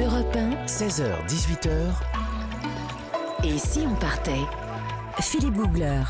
Europe 0.00 0.34
1, 0.34 0.64
16h, 0.64 1.26
18h, 1.26 1.70
et 3.44 3.58
si 3.58 3.80
on 3.86 3.94
partait? 3.96 4.40
Philippe 5.20 5.52
Googler. 5.52 6.02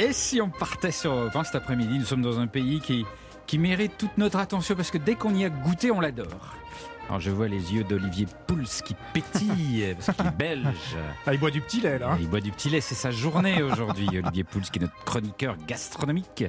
Et 0.00 0.12
si 0.12 0.40
on 0.40 0.50
partait 0.50 0.90
sur 0.90 1.12
Europe 1.12 1.36
1 1.36 1.44
cet 1.44 1.54
après-midi? 1.54 2.00
Nous 2.00 2.04
sommes 2.04 2.22
dans 2.22 2.40
un 2.40 2.48
pays 2.48 2.80
qui, 2.80 3.06
qui 3.46 3.58
mérite 3.58 3.96
toute 3.96 4.18
notre 4.18 4.38
attention 4.38 4.74
parce 4.74 4.90
que 4.90 4.98
dès 4.98 5.14
qu'on 5.14 5.34
y 5.36 5.44
a 5.44 5.50
goûté, 5.50 5.92
on 5.92 6.00
l'adore. 6.00 6.56
Alors 7.08 7.20
je 7.20 7.30
vois 7.30 7.48
les 7.48 7.74
yeux 7.74 7.84
d'Olivier 7.84 8.26
Pouls 8.46 8.62
qui 8.84 8.94
pétillent 9.12 9.94
parce 9.94 10.16
qu'il 10.16 10.26
est 10.26 10.36
belge. 10.36 10.66
Ah, 11.26 11.32
il 11.32 11.40
boit 11.40 11.50
du 11.50 11.60
petit 11.62 11.80
lait, 11.80 11.98
là. 11.98 12.16
Il 12.20 12.28
boit 12.28 12.40
du 12.40 12.50
petit 12.50 12.68
lait, 12.68 12.80
c'est 12.82 12.94
sa 12.94 13.10
journée 13.10 13.62
aujourd'hui, 13.62 14.06
Olivier 14.22 14.44
Pouls, 14.44 14.60
qui 14.60 14.78
est 14.78 14.82
notre 14.82 15.04
chroniqueur 15.04 15.56
gastronomique. 15.66 16.44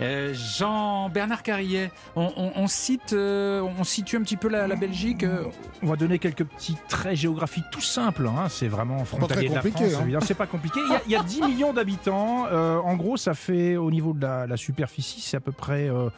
Euh, 0.00 0.32
Jean-Bernard 0.34 1.42
Carrier, 1.42 1.90
on, 2.16 2.30
on- 2.36 2.52
on 2.54 2.66
cite, 2.68 3.12
euh, 3.12 3.60
on 3.78 3.82
situe 3.84 4.16
un 4.16 4.22
petit 4.22 4.36
peu 4.36 4.48
la, 4.48 4.66
la 4.68 4.76
Belgique. 4.76 5.24
euh, 5.24 5.44
On 5.82 5.86
va 5.88 5.96
donner 5.96 6.18
quelques 6.20 6.44
petits 6.44 6.76
traits 6.88 7.16
géographiques 7.16 7.64
tout 7.72 7.80
simples. 7.80 8.28
hein. 8.28 8.46
C'est 8.48 8.68
vraiment 8.68 9.04
frontalier 9.04 9.48
de 9.48 9.54
la 9.54 9.62
France. 9.62 9.80
hein. 9.82 10.00
évidemment. 10.02 10.24
C'est 10.26 10.34
pas 10.34 10.46
compliqué. 10.46 10.80
Il 10.86 10.92
y 10.92 10.94
a, 10.96 11.02
il 11.06 11.12
y 11.12 11.16
a 11.16 11.22
10 11.22 11.42
millions 11.42 11.72
d'habitants. 11.72 12.46
Euh, 12.52 12.78
en 12.78 12.94
gros, 12.96 13.16
ça 13.16 13.34
fait 13.34 13.76
au 13.76 13.90
niveau 13.90 14.12
de 14.12 14.22
la, 14.22 14.46
la 14.46 14.56
superficie, 14.56 15.20
c'est 15.20 15.36
à 15.36 15.40
peu 15.40 15.52
près 15.52 15.88
euh, 15.88 16.08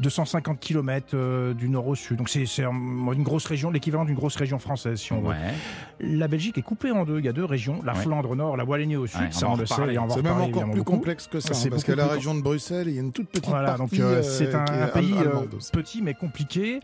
250 0.00 0.60
km 0.60 1.52
du 1.54 1.68
nord 1.70 1.86
au 1.88 1.94
sud. 1.94 2.18
Donc 2.18 2.28
c'est 2.28 2.44
c'est 2.46 2.64
un- 2.64 2.70
une 3.12 3.22
grosse 3.22 3.41
région, 3.46 3.70
l'équivalent 3.70 4.04
d'une 4.04 4.14
grosse 4.14 4.36
région 4.36 4.58
française, 4.58 4.98
si 5.00 5.12
on 5.12 5.20
veut. 5.22 5.34
La 6.00 6.28
Belgique 6.28 6.58
est 6.58 6.62
coupée 6.62 6.90
en 6.90 7.04
deux. 7.04 7.18
Il 7.18 7.24
y 7.24 7.28
a 7.28 7.32
deux 7.32 7.44
régions, 7.44 7.80
la 7.84 7.92
Ouais. 7.94 8.00
Flandre 8.00 8.30
au 8.30 8.36
nord, 8.36 8.56
la 8.56 8.64
Wallonie 8.64 8.96
au 8.96 9.06
sud. 9.06 9.32
Ça, 9.32 9.48
on 9.48 9.56
le 9.56 9.66
sait. 9.66 9.74
reparler. 9.74 9.94
et 9.94 9.98
on 9.98 10.06
va 10.06 10.12
en 10.12 10.16
C'est 10.16 10.22
même 10.22 10.32
encore 10.40 10.64
plus 10.64 10.78
beaucoup. 10.80 10.92
complexe 10.92 11.26
que 11.26 11.40
ça, 11.40 11.54
C'est 11.54 11.70
parce 11.70 11.84
que 11.84 11.92
la 11.92 12.06
région 12.06 12.34
de 12.34 12.40
Bruxelles, 12.42 12.88
il 12.88 12.94
y 12.94 12.98
a 12.98 13.02
une 13.02 13.12
toute 13.12 13.28
petite 13.28 13.46
Voilà, 13.48 13.74
partie. 13.74 13.98
donc 13.98 14.00
euh, 14.00 14.16
euh, 14.16 14.22
c'est 14.22 14.54
un, 14.54 14.64
pays 14.88 15.14
euh, 15.18 15.46
petit 15.72 16.02
mais 16.02 16.14
compliqué. 16.14 16.80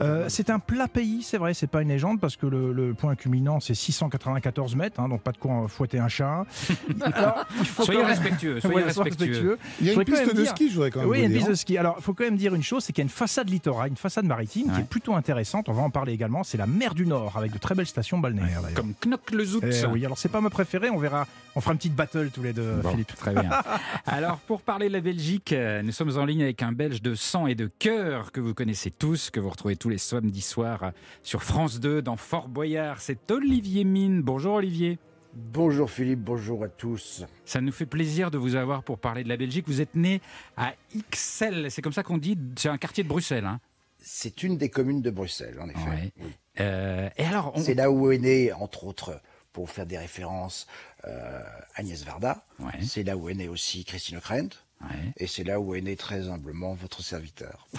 Euh, 0.00 0.24
c'est 0.28 0.48
un 0.50 0.58
plat 0.58 0.88
pays, 0.88 1.22
c'est 1.22 1.36
vrai, 1.38 1.52
c'est 1.54 1.66
pas 1.66 1.82
une 1.82 1.88
légende 1.88 2.18
parce 2.20 2.36
que 2.36 2.46
le, 2.46 2.72
le 2.72 2.94
point 2.94 3.14
culminant 3.14 3.60
c'est 3.60 3.74
694 3.74 4.74
mètres, 4.74 4.98
hein, 5.00 5.08
donc 5.08 5.20
pas 5.20 5.32
de 5.32 5.36
quoi 5.38 5.66
fouetter 5.68 5.98
un 5.98 6.08
chat. 6.08 6.44
Alors, 7.02 7.44
il 7.60 7.66
faut 7.66 7.84
Soyez 7.84 8.02
respectueux, 8.02 8.58
soyez 8.60 8.76
Ouais, 8.76 8.82
respectueux. 8.84 9.58
Il 9.80 9.86
y 9.86 9.90
a 9.90 9.92
une 9.92 10.04
piste 10.04 10.26
de 10.26 10.32
dire- 10.40 10.48
ski, 10.50 10.68
je 10.70 10.74
voudrais 10.74 10.90
quand 10.90 11.00
même 11.00 11.08
Oui, 11.08 11.18
vous 11.18 11.24
une 11.24 11.30
dire. 11.30 11.38
piste 11.38 11.50
de 11.50 11.54
ski. 11.54 11.78
Alors, 11.78 11.96
il 11.98 12.02
faut 12.02 12.14
quand 12.14 12.24
même 12.24 12.36
dire 12.36 12.54
une 12.54 12.62
chose, 12.62 12.84
c'est 12.84 12.92
qu'il 12.92 13.02
y 13.02 13.04
a 13.04 13.08
une 13.08 13.10
façade 13.10 13.48
littorale, 13.50 13.90
une 13.90 13.96
façade 13.96 14.24
maritime 14.24 14.72
qui 14.72 14.80
est 14.80 14.84
plutôt 14.84 15.14
intéressante. 15.14 15.68
On 15.68 15.72
va 15.72 15.82
en 15.82 15.90
parler 15.92 16.12
également. 16.12 16.42
C'est 16.42 16.58
la 16.58 16.66
mer 16.66 16.94
du 16.94 17.06
Nord 17.06 17.36
avec 17.36 17.52
de 17.52 17.58
très 17.58 17.74
belles 17.74 17.86
stations 17.86 18.18
balnéaires. 18.18 18.62
Comme 18.74 18.94
Knock 19.06 19.30
le 19.30 19.44
Zout. 19.44 19.60
Eh 19.62 19.86
oui, 19.86 20.04
alors 20.04 20.18
c'est 20.18 20.28
pas 20.28 20.40
ma 20.40 20.50
préférée. 20.50 20.90
On 20.90 20.98
verra. 20.98 21.26
On 21.54 21.60
fera 21.60 21.72
une 21.72 21.78
petite 21.78 21.94
battle 21.94 22.30
tous 22.32 22.42
les 22.42 22.52
deux, 22.52 22.76
Bon, 22.82 22.90
Philippe. 22.90 23.14
Très 23.14 23.34
bien. 23.34 23.50
Alors, 24.06 24.38
pour 24.38 24.62
parler 24.62 24.88
de 24.88 24.94
la 24.94 25.00
Belgique, 25.00 25.52
euh, 25.52 25.82
nous 25.82 25.92
sommes 25.92 26.16
en 26.16 26.24
ligne 26.24 26.42
avec 26.42 26.62
un 26.62 26.72
Belge 26.72 27.02
de 27.02 27.14
sang 27.14 27.46
et 27.46 27.54
de 27.54 27.70
cœur 27.78 28.32
que 28.32 28.40
vous 28.40 28.54
connaissez 28.54 28.90
tous, 28.90 29.30
que 29.30 29.38
vous 29.38 29.50
retrouvez 29.50 29.76
tous 29.76 29.90
les 29.90 29.98
samedis 29.98 30.40
soirs 30.40 30.82
euh, 30.82 30.90
sur 31.22 31.42
France 31.42 31.78
2 31.78 32.00
dans 32.00 32.16
Fort 32.16 32.48
Boyard. 32.48 33.00
C'est 33.00 33.30
Olivier 33.30 33.84
Mine. 33.84 34.22
Bonjour 34.22 34.54
Olivier. 34.54 34.98
Bonjour 35.34 35.90
Philippe, 35.90 36.20
bonjour 36.20 36.62
à 36.62 36.68
tous. 36.68 37.24
Ça 37.46 37.62
nous 37.62 37.72
fait 37.72 37.86
plaisir 37.86 38.30
de 38.30 38.36
vous 38.36 38.54
avoir 38.54 38.82
pour 38.82 38.98
parler 38.98 39.24
de 39.24 39.30
la 39.30 39.38
Belgique. 39.38 39.64
Vous 39.66 39.80
êtes 39.80 39.94
né 39.94 40.20
à 40.58 40.74
Ixelles, 40.94 41.70
c'est 41.70 41.80
comme 41.80 41.94
ça 41.94 42.02
qu'on 42.02 42.18
dit, 42.18 42.36
c'est 42.56 42.68
un 42.68 42.76
quartier 42.76 43.02
de 43.02 43.08
Bruxelles. 43.08 43.46
Hein 43.46 43.58
C'est 44.04 44.42
une 44.42 44.58
des 44.58 44.68
communes 44.68 45.00
de 45.02 45.10
Bruxelles, 45.10 45.58
en 45.60 45.68
effet. 45.68 45.78
Ouais. 45.88 46.12
Oui. 46.20 46.32
Euh, 46.60 47.08
et 47.16 47.24
alors, 47.24 47.52
on- 47.54 47.60
C'est 47.62 47.74
là 47.74 47.90
où 47.90 48.10
est 48.12 48.18
né, 48.18 48.52
entre 48.52 48.84
autres, 48.84 49.20
pour 49.52 49.70
faire 49.70 49.86
des 49.86 49.98
références, 49.98 50.66
euh, 51.06 51.40
Agnès 51.74 52.02
Varda. 52.04 52.44
Ouais. 52.58 52.72
C'est 52.82 53.02
là 53.02 53.16
où 53.16 53.28
est 53.28 53.34
né 53.34 53.48
aussi 53.48 53.84
Christine 53.84 54.16
Ockrent. 54.18 54.48
Ouais. 54.82 55.12
Et 55.16 55.26
c'est 55.26 55.44
là 55.44 55.60
où 55.60 55.74
est 55.74 55.80
né 55.80 55.96
très 55.96 56.28
humblement 56.28 56.74
votre 56.74 57.02
serviteur. 57.02 57.66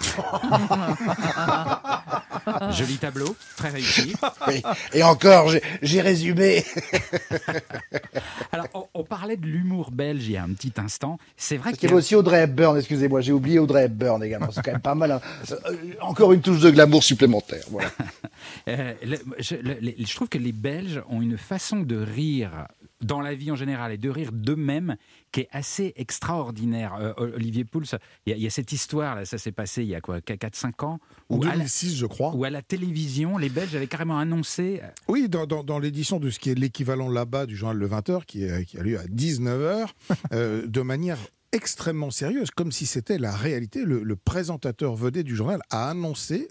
joli 2.70 2.96
tableau, 2.96 3.36
très 3.56 3.70
réussi. 3.70 4.14
Oui. 4.48 4.62
Et 4.92 5.02
encore, 5.02 5.50
j'ai- 5.82 6.00
résumé. 6.00 6.64
Alors, 8.52 8.66
on, 8.74 8.86
on 8.94 9.04
parlait 9.04 9.36
de 9.36 9.46
l'humour 9.46 9.90
belge 9.90 10.24
il 10.26 10.32
y 10.32 10.36
a 10.36 10.42
un 10.42 10.52
petit 10.52 10.72
instant. 10.76 11.18
C'est 11.36 11.56
vrai 11.56 11.70
Il 11.70 11.74
y 11.74 11.76
qu'il 11.78 11.88
y 11.88 11.92
avait 11.92 11.98
aussi 11.98 12.14
Audrey 12.14 12.42
Hepburn, 12.42 12.76
excusez-moi, 12.76 13.20
j'ai 13.20 13.32
oublié 13.32 13.58
Audrey 13.58 13.84
Hepburn 13.84 14.22
également. 14.22 14.50
C'est 14.50 14.62
quand 14.62 14.72
même 14.72 14.80
pas 14.80 14.94
mal. 14.94 15.12
hein. 15.12 15.20
Euh, 15.50 15.76
encore 16.00 16.32
une 16.32 16.40
touche 16.42 16.60
de 16.60 16.70
glamour 16.70 17.02
supplémentaire. 17.02 17.64
Voilà. 17.70 17.90
Euh, 18.68 18.92
le- 19.04 19.18
je, 19.38 19.54
le- 19.56 19.78
les- 19.80 19.96
je 19.98 20.14
trouve 20.14 20.28
que 20.28 20.36
les 20.38 20.52
Belges 20.52 21.02
ont 21.08 21.22
une 21.22 21.38
façon 21.38 21.80
de 21.80 21.96
rire 21.96 22.66
dans 23.04 23.20
la 23.20 23.34
vie 23.34 23.50
en 23.50 23.56
général 23.56 23.92
et 23.92 23.98
de 23.98 24.08
rire 24.10 24.30
d'eux-mêmes 24.32 24.96
qui 25.32 25.40
est 25.40 25.48
assez 25.52 25.92
extraordinaire. 25.96 26.94
Euh, 27.00 27.12
Olivier 27.34 27.64
Pouls, 27.64 27.82
il 28.26 28.30
y, 28.30 28.32
a- 28.32 28.36
il 28.36 28.42
y 28.42 28.46
a 28.46 28.50
cette 28.50 28.72
histoire, 28.72 29.14
là, 29.16 29.24
ça 29.24 29.38
s'est 29.38 29.52
passé 29.52 29.82
il 29.82 29.88
y 29.88 29.94
a 29.94 30.00
quoi, 30.00 30.20
4-5 30.20 30.84
ans, 30.84 30.98
En 31.28 31.36
où 31.38 31.42
à, 31.42 31.46
la, 31.48 31.52
2006, 31.56 31.96
je 31.96 32.06
crois. 32.06 32.34
où 32.34 32.44
à 32.44 32.50
la 32.50 32.62
télévision, 32.62 33.36
les 33.38 33.48
Belges 33.48 33.74
avaient 33.76 33.86
carrément 33.86 34.18
annoncé. 34.18 34.80
euh, 34.82 34.88
Oui, 35.08 35.28
dans, 35.28 35.46
dans- 35.46 35.64
dans 35.64 35.78
l'édition 35.78 36.18
de 36.18 36.30
ce 36.30 36.38
qui 36.38 36.50
est 36.50 36.54
l'équivalent 36.58 37.08
là-bas 37.08 37.46
du 37.46 37.56
journal 37.56 37.76
Le 37.76 37.86
20h, 37.88 38.24
qui, 38.26 38.44
est- 38.44 38.64
qui 38.64 38.78
a 38.78 38.82
lieu 38.82 38.98
à 38.98 39.04
19h, 39.04 39.88
euh, 40.32 40.66
de 40.66 40.80
manière 40.80 41.18
extrêmement 41.54 42.10
sérieuse, 42.10 42.50
comme 42.50 42.72
si 42.72 42.84
c'était 42.84 43.16
la 43.16 43.32
réalité. 43.34 43.84
Le, 43.84 44.02
le 44.02 44.16
présentateur 44.16 44.96
vedette 44.96 45.24
du 45.24 45.36
journal 45.36 45.60
a 45.70 45.88
annoncé 45.88 46.48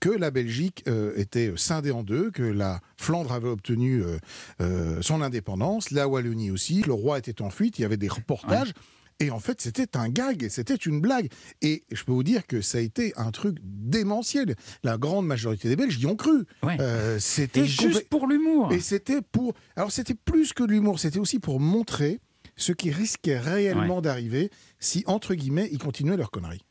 que 0.00 0.08
la 0.08 0.30
Belgique 0.30 0.82
euh, 0.88 1.12
était 1.16 1.52
scindée 1.56 1.90
en 1.90 2.02
deux, 2.02 2.30
que 2.30 2.42
la 2.42 2.80
Flandre 2.96 3.32
avait 3.32 3.48
obtenu 3.48 4.02
euh, 4.02 4.18
euh, 4.62 5.02
son 5.02 5.20
indépendance, 5.20 5.90
la 5.90 6.08
Wallonie 6.08 6.50
aussi, 6.50 6.80
que 6.80 6.88
le 6.88 6.94
roi 6.94 7.18
était 7.18 7.42
en 7.42 7.50
fuite, 7.50 7.78
il 7.78 7.82
y 7.82 7.84
avait 7.84 7.98
des 7.98 8.08
reportages. 8.08 8.72
Et 9.18 9.30
en 9.30 9.40
fait, 9.40 9.62
c'était 9.62 9.96
un 9.96 10.10
gag, 10.10 10.48
c'était 10.50 10.74
une 10.74 11.00
blague. 11.00 11.30
Et 11.62 11.84
je 11.90 12.04
peux 12.04 12.12
vous 12.12 12.22
dire 12.22 12.46
que 12.46 12.60
ça 12.60 12.78
a 12.78 12.80
été 12.82 13.14
un 13.16 13.30
truc 13.30 13.56
démentiel. 13.62 14.54
La 14.82 14.98
grande 14.98 15.26
majorité 15.26 15.68
des 15.68 15.76
Belges 15.76 15.98
y 15.98 16.04
ont 16.04 16.16
cru. 16.16 16.44
Ouais. 16.62 16.76
C'était 17.18 17.64
juste 17.64 18.10
pour 18.10 18.26
l'humour. 18.26 18.72
et 18.72 18.80
c'était 18.80 19.22
pour. 19.22 19.54
Alors, 19.74 19.90
c'était 19.90 20.14
plus 20.14 20.52
que 20.52 20.64
de 20.64 20.72
l'humour, 20.72 20.98
c'était 20.98 21.18
aussi 21.18 21.38
pour 21.38 21.60
montrer 21.60 22.20
ce 22.56 22.72
qui 22.72 22.90
risquait 22.90 23.38
réellement 23.38 24.00
d'arriver 24.00 24.50
si, 24.78 25.02
entre 25.06 25.34
guillemets, 25.34 25.68
ils 25.72 25.78
continuaient 25.78 26.16
leur 26.16 26.30
connerie. 26.30 26.62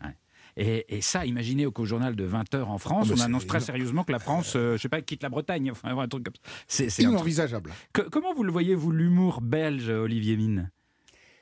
Et, 0.58 0.86
et 0.98 1.02
ça, 1.02 1.26
imaginez 1.26 1.66
qu'au 1.72 1.84
journal 1.86 2.16
de 2.16 2.26
20h 2.28 2.64
en 2.64 2.78
France, 2.78 3.08
Oh, 3.12 3.14
mais 3.16 3.22
on 3.22 3.26
annonce 3.26 3.46
très 3.46 3.60
sérieusement 3.60 4.04
que 4.06 4.14
la 4.14 4.20
France, 4.20 4.54
euh, 4.56 4.78
je 4.78 4.82
sais 4.84 4.90
pas, 4.90 5.02
quitte 5.02 5.22
la 5.24 5.28
Bretagne, 5.30 5.70
enfin 5.72 5.98
un 5.98 6.08
truc 6.08 6.24
comme 6.24 6.34
ça. 6.36 6.52
C'est, 6.68 6.90
c'est 6.90 7.04
un 7.04 7.08
truc- 7.08 7.16
Inenvisageable. 7.18 7.72
Que- 7.92 8.02
comment 8.04 8.34
vous 8.34 8.44
le 8.44 8.54
voyez, 8.54 8.74
vous, 8.74 8.92
l'humour 8.92 9.42
belge, 9.42 9.90
Olivier 9.90 10.38
Mine? 10.38 10.72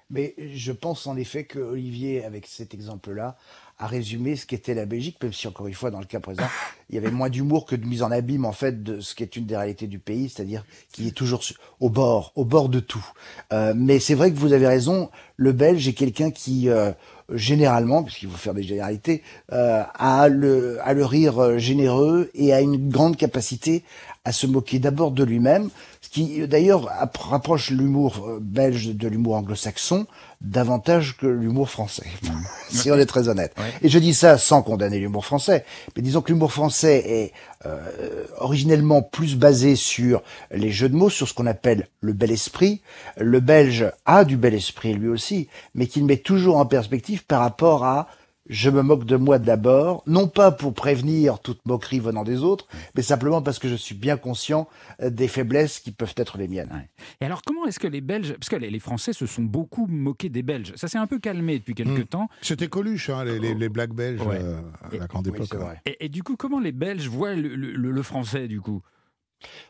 Mais 0.09 0.35
je 0.53 0.71
pense 0.71 1.07
en 1.07 1.15
effet 1.15 1.45
que 1.45 1.59
Olivier, 1.59 2.23
avec 2.25 2.45
cet 2.47 2.73
exemple-là, 2.73 3.37
a 3.79 3.88
résumé 3.88 4.35
ce 4.35 4.45
qu'était 4.45 4.73
la 4.73 4.85
Belgique, 4.85 5.17
même 5.22 5.34
si 5.34 5.47
encore 5.47 5.67
une 5.67 5.73
fois, 5.73 5.91
dans 5.91 6.00
le 6.00 6.06
cas 6.06 6.19
présent, 6.19 6.44
il 6.89 6.95
y 6.95 6.97
avait 6.97 7.11
moins 7.11 7.29
d'humour 7.29 7.66
que 7.66 7.75
de 7.75 7.85
mise 7.85 8.03
en 8.03 8.11
abîme 8.11 8.45
en 8.45 8.51
fait 8.51 8.84
de 8.84 9.00
ce 9.00 9.16
qui 9.16 9.23
est 9.23 9.35
une 9.35 9.45
des 9.45 9.57
réalités 9.57 9.88
du 9.88 10.00
pays, 10.00 10.29
c'est-à-dire 10.29 10.66
qu'il 10.91 11.07
est 11.07 11.11
toujours 11.11 11.41
au 11.79 11.89
bord, 11.89 12.31
au 12.35 12.45
bord 12.45 12.69
de 12.69 12.79
tout. 12.79 13.06
Euh, 13.51 13.73
mais 13.75 14.00
c'est 14.00 14.16
vrai 14.16 14.31
que 14.31 14.38
vous 14.38 14.53
avez 14.53 14.67
raison, 14.67 15.09
le 15.38 15.51
Belge 15.51 15.88
est 15.88 15.94
quelqu'un 15.94 16.31
qui 16.31 16.69
euh, 16.69 16.91
généralement, 17.31 18.03
puisqu'il 18.03 18.29
faut 18.29 18.38
faire 18.38 18.53
des 18.53 18.63
généralités, 18.63 19.23
euh, 19.51 19.83
a 19.94 20.28
le 20.28 20.79
a 20.83 20.94
le 20.94 21.06
rire 21.06 21.39
euh, 21.39 21.57
généreux 21.57 22.29
et 22.33 22.53
a 22.53 22.62
une 22.62 22.89
grande 22.89 23.17
capacité 23.17 23.83
à 24.25 24.31
se 24.31 24.47
moquer 24.47 24.79
d'abord 24.79 25.11
de 25.11 25.23
lui-même, 25.23 25.69
ce 26.01 26.09
qui 26.09 26.41
euh, 26.41 26.47
d'ailleurs 26.47 26.89
app- 26.97 27.17
rapproche 27.17 27.72
l'humour 27.72 28.25
euh, 28.25 28.39
belge 28.41 28.95
de 28.95 29.07
l'humour 29.09 29.35
anglo-saxon 29.35 30.06
davantage 30.39 31.17
que 31.17 31.28
l'humour 31.28 31.69
français, 31.69 32.06
si 32.69 32.89
on 32.89 32.95
est 32.97 33.06
très 33.06 33.28
honnête. 33.28 33.53
Ouais. 33.57 33.66
Et 33.81 33.89
je 33.89 34.00
dis 34.00 34.13
ça 34.13 34.38
sans 34.38 34.62
condamner 34.62 35.00
l'humour 35.00 35.25
français, 35.25 35.66
mais 35.95 36.01
disons 36.01 36.22
que 36.22 36.31
l'humour 36.31 36.53
français 36.53 37.03
est 37.06 37.33
euh, 37.66 38.25
originellement 38.38 39.01
plus 39.01 39.35
basé 39.35 39.75
sur 39.75 40.22
les 40.51 40.72
jeux 40.72 40.88
de 40.89 40.95
mots, 40.95 41.09
sur 41.09 41.28
ce 41.28 41.33
qu'on 41.33 41.45
appelle 41.47 41.88
le 42.00 42.13
bel 42.13 42.31
esprit. 42.31 42.81
Le 43.17 43.41
Belge 43.41 43.91
a 44.06 44.23
du 44.23 44.38
bel 44.38 44.53
esprit 44.53 44.94
lui 44.94 45.09
aussi, 45.09 45.50
mais 45.75 45.88
qu'il 45.88 46.06
met 46.06 46.17
toujours 46.17 46.57
en 46.57 46.66
perspective 46.66 47.25
par 47.25 47.41
rapport 47.41 47.83
à 47.83 48.07
je 48.49 48.69
me 48.69 48.81
moque 48.81 49.06
de 49.06 49.15
moi 49.15 49.39
d'abord, 49.39 50.03
non 50.06 50.27
pas 50.27 50.51
pour 50.51 50.73
prévenir 50.73 51.39
toute 51.39 51.65
moquerie 51.65 52.00
venant 52.00 52.23
des 52.23 52.44
autres, 52.44 52.68
mais 52.95 53.01
simplement 53.01 53.41
parce 53.41 53.57
que 53.57 53.69
je 53.69 53.75
suis 53.75 53.95
bien 53.95 54.18
conscient 54.18 54.68
euh, 55.01 55.09
des 55.09 55.27
faiblesses 55.29 55.79
qui 55.79 55.91
peuvent 55.91 56.13
être 56.18 56.38
les 56.38 56.47
miennes. 56.50 56.69
Ouais. 56.73 56.89
Et 57.21 57.25
alors, 57.25 57.41
comment 57.41 57.65
est-ce 57.65 57.79
que 57.79 57.88
les 57.88 58.01
Belges, 58.01 58.33
parce 58.33 58.50
que 58.50 58.57
les, 58.57 58.79
Français 58.79 59.13
se 59.13 59.25
sont 59.25 59.44
beaucoup 59.44 59.85
moqués 59.88 60.27
des 60.29 60.44
Belges, 60.44 60.73
ça 60.75 60.88
s'est 60.89 60.97
un 60.97 61.07
peu 61.07 61.19
calmé 61.19 61.59
depuis 61.59 61.73
quelques 61.73 62.00
Mm. 62.00 62.06
temps. 62.06 62.27
C'était 62.41 62.68
Coluche, 62.68 63.09
hein, 63.09 63.23
les, 63.23 63.39
les, 63.39 63.53
les 63.53 63.69
blagues 63.69 63.94
belges 63.94 64.21
Ouais. 64.21 64.39
euh, 64.41 64.59
à 64.81 64.95
la 64.95 65.07
grande 65.07 65.27
époque. 65.27 65.47
c'est 65.50 65.56
ouais. 65.57 65.63
vrai. 65.63 65.81
Et, 65.85 66.06
et 66.06 66.09
du 66.09 66.21
coup, 66.23 66.35
comment 66.35 66.59
les 66.59 66.71
Belges 66.73 67.07
voient 67.07 67.35
le, 67.35 67.56
le- 67.56 67.71
le- 67.71 67.91
le 67.91 68.01
français, 68.03 68.47
du 68.50 68.59
coup? 68.59 68.81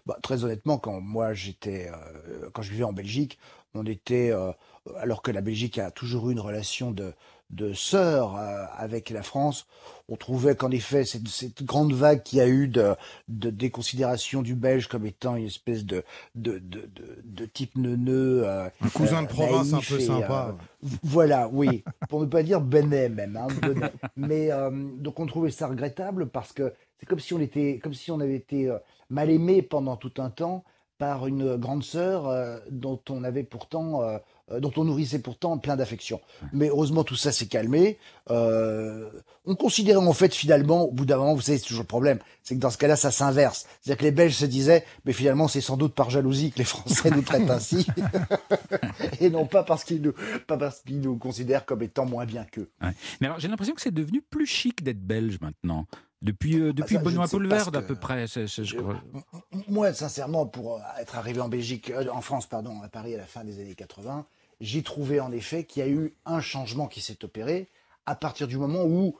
Bah, 0.06 0.18
très 0.22 0.44
honnêtement, 0.44 0.78
quand 0.78 1.00
moi 1.02 1.34
j'étais, 1.34 1.90
euh, 1.90 2.50
quand 2.54 2.62
je 2.62 2.72
vivais 2.72 2.84
en 2.84 2.94
Belgique, 2.94 3.40
on 3.74 3.86
était, 3.86 4.32
euh, 4.32 4.52
alors 4.98 5.22
que 5.24 5.32
la 5.32 5.42
Belgique 5.42 5.80
a 5.80 5.90
toujours 5.92 6.30
eu 6.30 6.34
une 6.34 6.40
relation 6.40 6.92
de, 6.92 7.14
de 7.54 7.74
sœur 7.74 8.36
euh, 8.38 8.66
avec 8.78 9.10
la 9.10 9.24
France. 9.24 9.66
On 10.10 10.16
trouvait 10.16 10.56
qu'en 10.56 10.72
effet, 10.72 11.06
cette, 11.06 11.28
cette 11.28 11.64
grande 11.64 11.94
vague 11.94 12.24
qui 12.24 12.42
a 12.42 12.48
eu 12.48 12.68
de, 12.68 12.96
de 13.30 13.50
déconsidération 13.50 14.42
du 14.42 14.56
Belge 14.56 14.88
comme 14.88 15.06
étant 15.06 15.36
une 15.36 15.46
espèce 15.46 15.86
de, 15.86 16.04
de, 16.36 16.60
de, 16.60 16.82
de, 16.82 17.22
de 17.24 17.46
type 17.46 17.76
neuneux. 17.78 18.44
euh, 18.46 18.68
Un 18.82 18.90
cousin 18.90 19.22
de 19.22 19.28
euh, 19.28 19.30
province 19.30 19.74
un 19.74 19.80
peu 19.80 20.00
et, 20.00 20.06
sympa. 20.06 20.56
euh, 20.84 20.88
voilà, 21.04 21.50
oui, 21.54 21.84
pour 22.10 22.20
ne 22.22 22.26
pas 22.26 22.44
dire 22.44 22.60
Benet 22.60 23.10
même. 23.10 23.38
Hein, 23.38 23.48
Benet. 23.62 23.92
Mais 24.18 24.50
donc 24.98 25.20
on 25.20 25.26
trouvait 25.26 25.52
ça 25.52 25.68
regrettable 25.68 26.28
parce 26.28 26.52
que 26.52 26.74
c'est 27.00 27.06
comme 27.06 27.20
si 27.20 27.34
on 27.34 27.40
était, 27.40 27.80
comme 27.82 27.94
si 27.94 28.12
on 28.12 28.20
avait 28.20 28.36
été 28.36 28.76
mal 29.10 29.30
aimé 29.30 29.62
pendant 29.62 29.96
tout 29.96 30.14
un 30.18 30.30
temps 30.30 30.64
par 30.98 31.28
une 31.28 31.56
grande 31.58 31.84
sœur 31.84 32.30
dont 32.70 33.00
on 33.10 33.24
avait 33.24 33.44
pourtant, 33.44 34.02
euh, 34.52 34.60
dont 34.60 34.74
on 34.76 34.84
nourrissait 34.84 35.20
pourtant 35.20 35.58
plein 35.58 35.78
d'affection. 35.78 36.20
Mais 36.52 36.68
heureusement 36.68 37.04
tout 37.04 37.16
ça 37.16 37.32
s'est 37.32 37.46
calmé. 37.46 37.98
Euh, 38.30 39.10
on 39.46 39.56
considérait 39.56 40.06
en 40.06 40.14
fait 40.14 40.34
finalement, 40.34 40.84
au 40.84 40.92
bout 40.92 41.06
d'un 41.06 41.18
moment, 41.18 41.34
vous 41.34 41.42
savez, 41.42 41.58
c'est 41.58 41.66
toujours 41.66 41.84
le 41.84 41.88
problème, 41.88 42.20
c'est 42.44 42.56
que 42.56 42.60
dans 42.60 42.70
ce 42.70 42.78
cas-là, 42.78 42.96
ça 42.96 43.12
s'inverse. 43.12 43.66
C'est-à-dire 43.82 44.00
que 44.00 44.04
les 44.04 44.12
Belges 44.12 44.36
se 44.36 44.46
disaient, 44.46 44.86
mais 45.06 45.14
finalement, 45.14 45.48
c'est 45.48 45.62
sans 45.62 45.78
doute 45.78 45.94
par 45.94 46.10
jalousie 46.10 46.52
que 46.52 46.60
les 46.60 46.66
Français 46.66 47.10
nous 47.10 47.22
traitent 47.22 47.50
ainsi, 47.50 47.88
et 49.22 49.30
non 49.30 49.46
pas 49.46 49.64
parce 49.64 49.84
qu'ils 49.84 50.02
nous, 50.02 50.14
pas 50.48 50.58
parce 50.58 50.82
qu'ils 50.82 51.00
nous 51.00 51.18
considèrent 51.18 51.66
comme 51.66 51.82
étant 51.82 52.06
moins 52.06 52.26
bien 52.26 52.44
qu'eux. 52.44 52.70
Ouais. 52.82 52.92
Mais 53.22 53.28
alors, 53.28 53.40
j'ai 53.40 53.48
l'impression 53.48 53.76
que 53.76 53.82
c'est 53.82 53.94
devenu 53.94 54.22
plus 54.22 54.46
chic 54.46 54.84
d'être 54.84 55.02
belge 55.02 55.40
maintenant. 55.42 55.86
Depuis, 56.24 56.60
euh, 56.60 56.72
depuis 56.74 56.96
ça, 56.96 57.02
je 57.02 57.06
Benoît 57.06 57.28
ce 57.28 57.36
à 57.76 57.82
peu 57.82 57.96
près. 57.96 58.26
Je- 58.28 58.78
crois. 58.78 59.02
Moi, 59.68 59.94
sincèrement, 59.94 60.46
pour 60.46 60.78
euh, 60.78 60.80
être 61.00 61.18
arrivé 61.18 61.42
en 61.42 61.50
Belgique, 61.50 61.90
euh, 61.92 62.08
en 62.12 62.22
France, 62.22 62.48
pardon, 62.48 62.82
à 62.82 62.88
Paris 62.88 63.14
à 63.14 63.18
la 63.18 63.26
fin 63.26 63.44
des 63.44 63.60
années 63.60 63.76
80, 63.76 64.26
j'ai 64.62 64.84
trouvé 64.84 65.20
en 65.20 65.32
effet 65.34 65.66
qu'il 65.66 65.84
y 65.84 65.86
a 65.86 65.90
eu 65.90 66.14
un 66.26 66.40
changement 66.40 66.88
qui 66.88 67.02
s'est 67.02 67.24
opéré 67.26 67.68
à 68.06 68.16
partir 68.16 68.48
du 68.48 68.58
moment 68.58 68.84
où, 68.86 69.18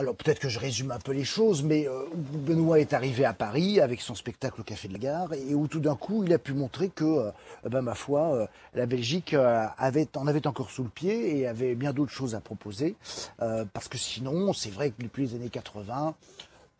alors 0.00 0.16
peut-être 0.16 0.38
que 0.38 0.48
je 0.48 0.58
résume 0.58 0.92
un 0.92 0.98
peu 0.98 1.12
les 1.12 1.24
choses, 1.24 1.62
mais 1.62 1.86
euh, 1.86 2.04
Benoît 2.14 2.80
est 2.80 2.94
arrivé 2.94 3.26
à 3.26 3.34
Paris 3.34 3.80
avec 3.80 4.00
son 4.00 4.14
spectacle 4.14 4.62
au 4.62 4.64
Café 4.64 4.88
de 4.88 4.94
la 4.94 4.98
Gare 4.98 5.34
et 5.34 5.54
où 5.54 5.68
tout 5.68 5.78
d'un 5.78 5.94
coup 5.94 6.24
il 6.24 6.32
a 6.32 6.38
pu 6.38 6.54
montrer 6.54 6.88
que, 6.88 7.04
euh, 7.04 7.30
ben, 7.68 7.82
ma 7.82 7.94
foi, 7.94 8.34
euh, 8.34 8.46
la 8.74 8.86
Belgique 8.86 9.34
en 9.34 10.26
avait 10.26 10.46
encore 10.46 10.70
sous 10.70 10.84
le 10.84 10.88
pied 10.88 11.38
et 11.38 11.46
avait 11.46 11.74
bien 11.74 11.92
d'autres 11.92 12.12
choses 12.12 12.34
à 12.34 12.40
proposer, 12.40 12.96
parce 13.38 13.88
que 13.88 13.98
sinon, 13.98 14.52
c'est 14.52 14.70
vrai 14.70 14.90
que 14.90 15.02
depuis 15.02 15.26
les 15.26 15.34
années 15.34 15.50
80, 15.50 16.14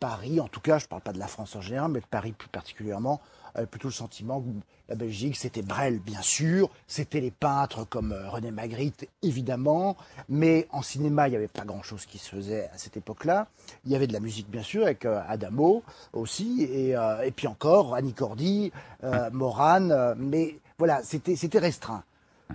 Paris, 0.01 0.39
en 0.39 0.47
tout 0.47 0.61
cas, 0.61 0.79
je 0.79 0.85
ne 0.85 0.89
parle 0.89 1.03
pas 1.03 1.13
de 1.13 1.19
la 1.19 1.27
France 1.27 1.55
en 1.55 1.61
général, 1.61 1.91
mais 1.91 1.99
de 1.99 2.05
Paris 2.07 2.31
plus 2.31 2.49
particulièrement, 2.49 3.21
avait 3.53 3.67
plutôt 3.67 3.89
le 3.89 3.93
sentiment 3.93 4.41
que 4.41 4.47
la 4.89 4.95
Belgique, 4.95 5.37
c'était 5.37 5.61
Brel, 5.61 5.99
bien 5.99 6.23
sûr, 6.23 6.71
c'était 6.87 7.21
les 7.21 7.29
peintres 7.29 7.85
comme 7.87 8.11
euh, 8.11 8.27
René 8.27 8.49
Magritte, 8.49 9.07
évidemment, 9.21 9.95
mais 10.27 10.67
en 10.71 10.81
cinéma, 10.81 11.27
il 11.27 11.31
n'y 11.31 11.37
avait 11.37 11.47
pas 11.47 11.65
grand-chose 11.65 12.07
qui 12.07 12.17
se 12.17 12.29
faisait 12.35 12.67
à 12.73 12.77
cette 12.77 12.97
époque-là. 12.97 13.47
Il 13.85 13.91
y 13.91 13.95
avait 13.95 14.07
de 14.07 14.13
la 14.13 14.19
musique, 14.19 14.49
bien 14.49 14.63
sûr, 14.63 14.83
avec 14.83 15.05
euh, 15.05 15.21
Adamo 15.27 15.83
aussi, 16.13 16.63
et, 16.63 16.95
euh, 16.95 17.21
et 17.21 17.31
puis 17.31 17.45
encore 17.45 17.93
Annie 17.93 18.13
Cordy, 18.13 18.71
euh, 19.03 19.29
Morane, 19.31 19.91
euh, 19.91 20.15
mais 20.17 20.57
voilà, 20.79 21.03
c'était 21.03 21.35
c'était 21.35 21.59
restreint. 21.59 22.03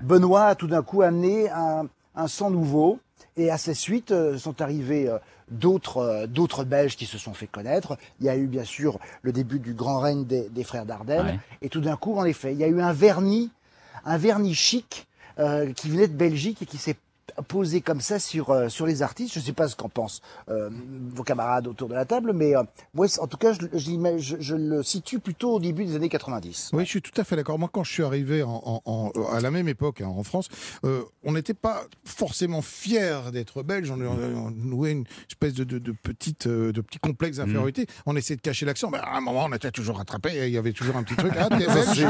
Benoît 0.02 0.46
a 0.46 0.54
tout 0.56 0.66
d'un 0.66 0.82
coup 0.82 1.02
amené 1.02 1.48
un, 1.50 1.86
un 2.16 2.26
sang 2.26 2.50
nouveau. 2.50 2.98
Et 3.36 3.50
à 3.50 3.58
sa 3.58 3.74
suite 3.74 4.12
euh, 4.12 4.38
sont 4.38 4.60
arrivés 4.62 5.08
euh, 5.08 5.18
d'autres 5.50 5.98
euh, 5.98 6.26
d'autres 6.26 6.64
Belges 6.64 6.96
qui 6.96 7.06
se 7.06 7.18
sont 7.18 7.34
fait 7.34 7.46
connaître. 7.46 7.96
Il 8.20 8.26
y 8.26 8.28
a 8.28 8.36
eu 8.36 8.46
bien 8.46 8.64
sûr 8.64 8.98
le 9.22 9.32
début 9.32 9.58
du 9.58 9.74
grand 9.74 10.00
règne 10.00 10.24
des, 10.24 10.48
des 10.48 10.64
frères 10.64 10.86
Dardenne. 10.86 11.26
Ouais. 11.26 11.38
Et 11.62 11.68
tout 11.68 11.80
d'un 11.80 11.96
coup, 11.96 12.16
en 12.16 12.24
effet, 12.24 12.52
il 12.52 12.58
y 12.58 12.64
a 12.64 12.68
eu 12.68 12.80
un 12.80 12.92
vernis, 12.92 13.50
un 14.04 14.16
vernis 14.16 14.54
chic 14.54 15.06
euh, 15.38 15.72
qui 15.72 15.90
venait 15.90 16.08
de 16.08 16.16
Belgique 16.16 16.62
et 16.62 16.66
qui 16.66 16.78
s'est 16.78 16.96
posé 17.48 17.80
comme 17.80 18.00
ça 18.00 18.18
sur 18.18 18.50
euh, 18.50 18.68
sur 18.68 18.86
les 18.86 19.02
artistes. 19.02 19.34
Je 19.34 19.40
ne 19.40 19.44
sais 19.44 19.52
pas 19.52 19.68
ce 19.68 19.76
qu'en 19.76 19.88
pensent 19.88 20.20
euh, 20.48 20.70
vos 21.14 21.22
camarades 21.22 21.66
autour 21.66 21.88
de 21.88 21.94
la 21.94 22.04
table, 22.04 22.32
mais 22.32 22.56
euh, 22.56 22.62
moi, 22.94 23.06
en 23.20 23.26
tout 23.26 23.36
cas, 23.36 23.52
je, 23.52 23.60
je 23.72 23.90
l'ima- 23.90 24.18
je- 24.18 24.36
je 24.40 24.54
le 24.54 24.82
situe 24.82 25.18
plutôt 25.18 25.52
au 25.54 25.60
début 25.60 25.84
des 25.84 25.94
années 25.96 26.08
90. 26.08 26.70
Oui, 26.72 26.84
je 26.84 26.88
suis 26.90 27.02
tout 27.02 27.18
à 27.20 27.24
fait 27.24 27.36
d'accord. 27.36 27.58
Moi, 27.58 27.68
quand 27.72 27.84
je 27.84 27.92
suis 27.92 28.02
arrivé 28.04 28.42
en, 28.42 28.62
en- 28.64 28.82
en- 28.84 29.10
à 29.32 29.40
la 29.40 29.50
même 29.50 29.68
époque 29.68 30.00
hein, 30.00 30.08
en 30.08 30.22
France, 30.22 30.48
euh, 30.84 31.02
on 31.24 31.32
n'était 31.32 31.54
pas 31.54 31.84
forcément 32.04 32.62
fiers 32.62 33.30
d'être 33.32 33.62
belge. 33.62 33.90
On, 33.90 34.00
on- 34.00 34.46
on 34.46 34.50
nouait 34.50 34.92
une 34.92 35.04
espèce 35.28 35.54
de, 35.54 35.64
de, 35.64 35.78
de 35.78 35.92
petite, 35.92 36.46
euh, 36.46 36.72
de 36.72 36.80
petit 36.80 36.98
complexe 36.98 37.38
d'infériorité. 37.38 37.86
On 38.06 38.16
essayait 38.16 38.36
de 38.36 38.42
cacher 38.42 38.66
l'accent. 38.66 38.90
Mais 38.90 38.98
à 38.98 39.16
un 39.16 39.20
moment, 39.20 39.44
on 39.48 39.52
était 39.52 39.70
toujours 39.70 39.96
rattrapé. 39.98 40.46
Il 40.46 40.52
y 40.52 40.58
avait 40.58 40.72
toujours 40.72 40.96
un 40.96 41.02
petit 41.02 41.16
truc. 41.16 41.32
Ah, 41.38 41.48
t'es 41.48 41.66
belge 41.66 42.00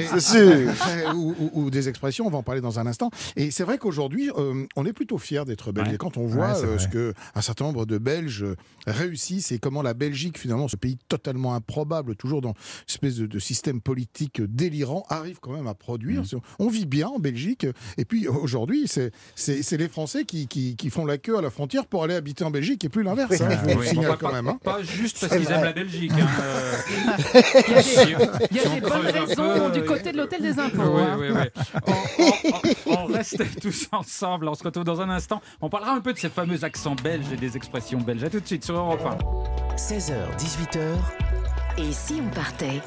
Et- 0.00 0.06
C'est 0.06 0.20
sûr. 0.20 1.14
ou, 1.14 1.34
ou- 1.38 1.50
ou 1.54 1.70
des 1.70 1.88
expressions, 1.88 2.26
on 2.26 2.30
va 2.30 2.38
en 2.38 2.42
parler 2.42 2.60
dans 2.60 2.78
un 2.78 2.86
instant. 2.86 3.10
Et 3.36 3.50
c'est 3.50 3.64
vrai 3.64 3.78
qu'aujourd'hui, 3.78 4.30
euh, 4.52 4.66
on 4.76 4.86
est 4.86 4.92
plutôt 4.92 5.18
fiers 5.18 5.44
d'être 5.44 5.72
belge. 5.72 5.88
Ouais. 5.88 5.94
Et 5.94 5.98
quand 5.98 6.16
on 6.16 6.26
voit 6.26 6.52
Ouais, 6.52 6.64
euh, 6.64 6.78
ce 6.78 6.88
que 6.88 7.14
un 7.34 7.40
certain 7.40 7.64
nombre 7.64 7.86
de 7.86 7.98
Belges 7.98 8.42
euh, 8.44 8.56
réussissent 8.86 9.52
et 9.52 9.58
comment 9.58 9.82
la 9.82 9.94
Belgique, 9.94 10.38
finalement, 10.38 10.68
ce 10.68 10.76
pays 10.76 10.98
totalement 11.08 11.54
improbable, 11.54 12.16
toujours 12.16 12.40
dans 12.42 12.50
une 12.50 12.54
espèce 12.88 13.16
de, 13.16 13.26
de 13.26 13.38
système 13.38 13.80
politique 13.80 14.42
délirant, 14.42 15.04
arrive 15.08 15.38
quand 15.40 15.52
même 15.52 15.66
à 15.66 15.74
produire. 15.74 16.22
Mmh. 16.22 16.38
On 16.58 16.68
vit 16.68 16.86
bien 16.86 17.08
en 17.08 17.18
Belgique. 17.18 17.66
Et 17.98 18.04
puis 18.04 18.28
aujourd'hui, 18.28 18.88
c'est 18.88 19.12
les 19.76 19.88
Français 19.88 20.24
qui, 20.24 20.48
qui, 20.48 20.76
qui 20.76 20.90
font 20.90 21.04
la 21.06 21.18
queue 21.18 21.38
à 21.38 21.42
la 21.42 21.50
frontière 21.50 21.86
pour 21.86 22.04
aller 22.04 22.14
habiter 22.14 22.44
en 22.44 22.50
Belgique 22.50 22.84
et 22.84 22.88
plus 22.88 23.02
l'inverse. 23.02 23.40
hein. 23.40 23.48
Oui, 23.78 23.86
quand 24.18 24.28
pas, 24.28 24.32
même. 24.32 24.48
hein. 24.48 24.58
pas 24.62 24.82
juste 24.82 25.20
parce 25.20 25.36
qu'ils 25.40 25.50
aiment 25.50 25.64
la 25.64 25.72
Belgique. 25.72 26.12
hein, 26.12 26.28
euh. 26.40 26.72
Il 27.66 28.10
y 28.10 28.14
a 28.14 28.18
des, 28.18 28.56
y 28.56 28.60
a 28.60 28.68
des 28.74 28.80
bonnes 28.80 29.06
raisons 29.06 29.70
peu, 29.70 29.80
du 29.80 29.84
côté 29.86 30.12
de 30.12 30.16
l'hôtel 30.18 30.42
des 30.42 30.58
impôts. 30.58 30.82
Oui, 30.96 31.02
hein. 31.02 31.16
oui, 31.18 31.26
oui. 31.32 31.62
On, 31.86 31.92
on- 32.24 32.92
on- 32.92 33.04
on 33.04 33.06
reste 33.06 33.42
tous 33.60 33.88
ensemble. 33.92 34.33
On 34.42 34.54
se 34.54 34.64
retrouve 34.64 34.84
dans 34.84 35.00
un 35.00 35.10
instant. 35.10 35.40
On 35.60 35.68
parlera 35.68 35.92
un 35.92 36.00
peu 36.00 36.12
de 36.12 36.18
ces 36.18 36.28
fameux 36.28 36.64
accents 36.64 36.96
belges 36.96 37.30
et 37.32 37.36
des 37.36 37.56
expressions 37.56 38.00
belges. 38.00 38.24
À 38.24 38.30
tout 38.30 38.40
de 38.40 38.46
suite 38.46 38.64
sur 38.64 38.76
Europe 38.76 39.06
1. 39.06 39.76
16h, 39.76 40.14
18h, 40.38 40.78
Et 41.78 41.92
si 41.92 42.20
on 42.24 42.30
partait? 42.34 42.80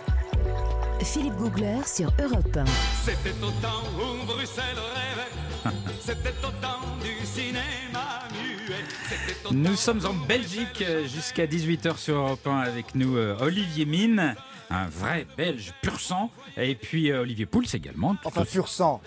Philippe 1.03 1.35
Googler 1.35 1.79
sur 1.85 2.11
Europe 2.21 2.57
1. 2.57 2.65
C'était 3.05 3.29
au 3.41 3.51
temps 3.61 3.83
où 3.95 4.25
Bruxelles 4.25 4.63
rêvait, 4.75 5.77
c'était 5.99 6.29
au 6.43 6.51
temps 6.61 6.81
du 7.01 7.25
cinéma 7.25 8.23
muet, 8.31 9.51
Nous 9.51 9.75
sommes 9.75 10.05
en 10.05 10.13
Belgique 10.25 10.83
jusqu'à 11.05 11.45
18h 11.45 11.97
sur 11.97 12.15
Europe 12.15 12.45
1 12.47 12.59
avec 12.59 12.95
nous 12.95 13.15
euh, 13.17 13.37
Olivier 13.41 13.85
Mine, 13.85 14.35
un 14.69 14.87
vrai 14.87 15.27
Belge 15.37 15.73
pur 15.81 15.99
sang, 15.99 16.31
et 16.57 16.75
puis 16.75 17.11
euh, 17.11 17.21
Olivier 17.21 17.45
Pouls 17.45 17.65
également. 17.73 18.15
Enfin, 18.25 18.43
pur 18.43 18.67
sang. 18.67 19.01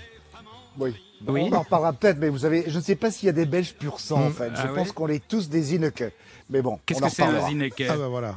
Oui. 0.78 0.94
Oui. 1.28 1.48
On 1.52 1.56
en 1.56 1.60
reparlera 1.62 1.92
peut-être, 1.92 2.18
mais 2.18 2.28
vous 2.30 2.38
savez, 2.38 2.64
je 2.66 2.76
ne 2.78 2.82
sais 2.82 2.96
pas 2.96 3.10
s'il 3.10 3.26
y 3.26 3.28
a 3.28 3.32
des 3.32 3.44
Belges 3.46 3.74
pur 3.74 4.00
sang, 4.00 4.22
en 4.26 4.28
Mm. 4.30 4.32
fait. 4.32 4.50
Je 4.54 4.60
Ah 4.62 4.68
pense 4.74 4.88
ouais 4.88 4.94
qu'on 4.94 5.08
est 5.08 5.26
tous 5.26 5.48
des 5.50 5.62
Zineke. 5.62 6.04
Mais 6.48 6.62
bon, 6.62 6.78
Qu'est-ce 6.86 7.00
que 7.02 7.08
c'est 7.10 7.22
un. 7.22 7.46
Zineke 7.48 7.84
Ah 7.88 7.96
bah 7.96 8.08
voilà. 8.08 8.34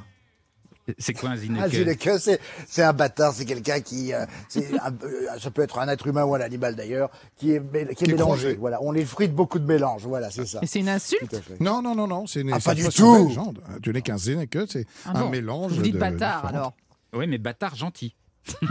C'est 0.97 1.13
quoi 1.13 1.29
un 1.29 1.33
Un 1.33 1.37
Zineke 1.37 1.69
Zineke, 1.73 2.09
c'est, 2.19 2.41
c'est 2.67 2.83
un 2.83 2.91
bâtard, 2.91 3.33
c'est 3.33 3.45
quelqu'un 3.45 3.79
qui, 3.79 4.13
euh, 4.13 4.25
c'est 4.49 4.67
un- 4.81 4.91
euh, 5.05 5.39
ça 5.39 5.49
peut 5.49 5.61
être 5.61 5.79
un 5.79 5.87
être 5.87 6.05
humain 6.07 6.25
ou 6.25 6.35
un 6.35 6.41
animal 6.41 6.75
d'ailleurs, 6.75 7.09
qui 7.37 7.53
est, 7.53 7.61
qui 7.71 7.77
est 7.77 7.95
Qui 7.95 8.03
est 8.03 8.07
mélangé. 8.07 8.41
croisé. 8.41 8.55
Voilà, 8.59 8.79
on 8.81 8.93
est 8.93 8.99
le 8.99 9.05
fruit 9.05 9.29
de 9.29 9.33
beaucoup 9.33 9.59
de 9.59 9.65
mélanges. 9.65 10.05
Voilà, 10.05 10.29
c'est 10.29 10.45
ça. 10.45 10.59
Et 10.61 10.65
c'est 10.67 10.79
une 10.81 10.89
insulte. 10.89 11.39
Non, 11.61 11.81
non, 11.81 11.95
non, 11.95 12.05
non, 12.07 12.27
c'est 12.27 12.41
une 12.41 12.51
Ah, 12.51 12.57
c'est 12.59 12.65
pas 12.65 12.73
une 12.81 12.89
du 12.89 12.93
tout. 12.93 13.31
hein. 13.39 13.53
Tu 13.81 13.93
n'es 13.93 14.01
qu'un 14.01 14.17
Zéneke, 14.17 14.57
c'est 14.67 14.85
Ah 15.05 15.11
un 15.15 15.21
bon 15.21 15.29
mélange. 15.29 15.71
Vous 15.71 15.81
dites 15.81 15.93
de 15.93 15.99
bâtard 15.99 16.41
différentes- 16.41 16.53
alors 16.53 16.73
Oui, 17.13 17.27
mais 17.27 17.37
bâtard 17.37 17.75
gentil. 17.75 18.13
Non, 18.61 18.69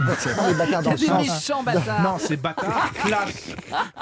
les 0.49 0.53
bâtards 0.53 0.83
dans 0.83 0.91
le 0.91 0.97
Des 0.97 1.05
sens. 1.05 1.27
méchants 1.27 1.63
bâtards 1.63 2.03
Non, 2.03 2.17
c'est 2.19 2.37
bâtard 2.37 2.93
classe. 2.93 3.47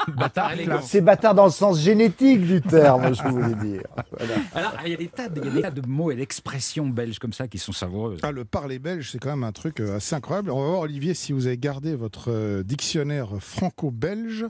Bâtard. 0.10 0.52
C'est 0.84 1.02
bâtard 1.02 1.34
dans 1.36 1.46
le 1.46 1.52
sens 1.52 1.80
génétique 1.80 2.46
du 2.46 2.62
terme, 2.62 3.14
je 3.16 3.24
voulais 3.24 3.56
dire. 3.56 3.84
Voilà. 4.18 4.34
Alors, 4.54 4.74
il 4.86 4.92
y 4.92 4.94
a 4.94 4.98
des 4.98 5.08
tas 5.08 5.30
de, 5.30 5.40
il 5.42 5.46
y 5.48 5.50
a 5.50 5.54
des 5.54 5.62
tas 5.62 5.72
de 5.72 5.88
mots 5.88 6.12
et 6.12 6.16
d'expressions 6.16 6.88
belges 6.88 7.20
comme 7.20 7.32
ça 7.34 7.48
qui 7.48 7.58
sont 7.58 7.72
savoureuses. 7.72 8.20
Ah, 8.24 8.32
le 8.32 8.44
parler 8.44 8.80
belge, 8.80 9.10
c'est 9.12 9.20
quand 9.20 9.30
même 9.30 9.44
un 9.46 9.54
truc 9.54 9.80
euh, 9.80 9.96
assez 9.96 10.14
incroyable. 10.16 10.52
On 10.52 10.62
va 10.62 10.68
voir, 10.68 10.80
Olivier, 10.82 11.14
si 11.14 11.32
vous 11.32 11.48
avez 11.48 11.58
gardé 11.58 11.96
votre 11.96 12.32
euh, 12.32 12.64
dictionnaire 12.64 13.30
franco-belge. 13.40 14.46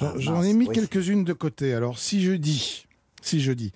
J'en 0.00 0.06
Ah, 0.08 0.12
j'en 0.18 0.42
ai 0.42 0.52
mis 0.52 0.66
oui. 0.66 0.74
quelques-unes 0.74 1.24
de 1.24 1.32
côté. 1.32 1.74
Alors, 1.74 1.98
si 1.98 2.22
je 2.22 2.32
dis, 2.32 2.86
si 3.22 3.40
je 3.40 3.52
dis, 3.52 3.72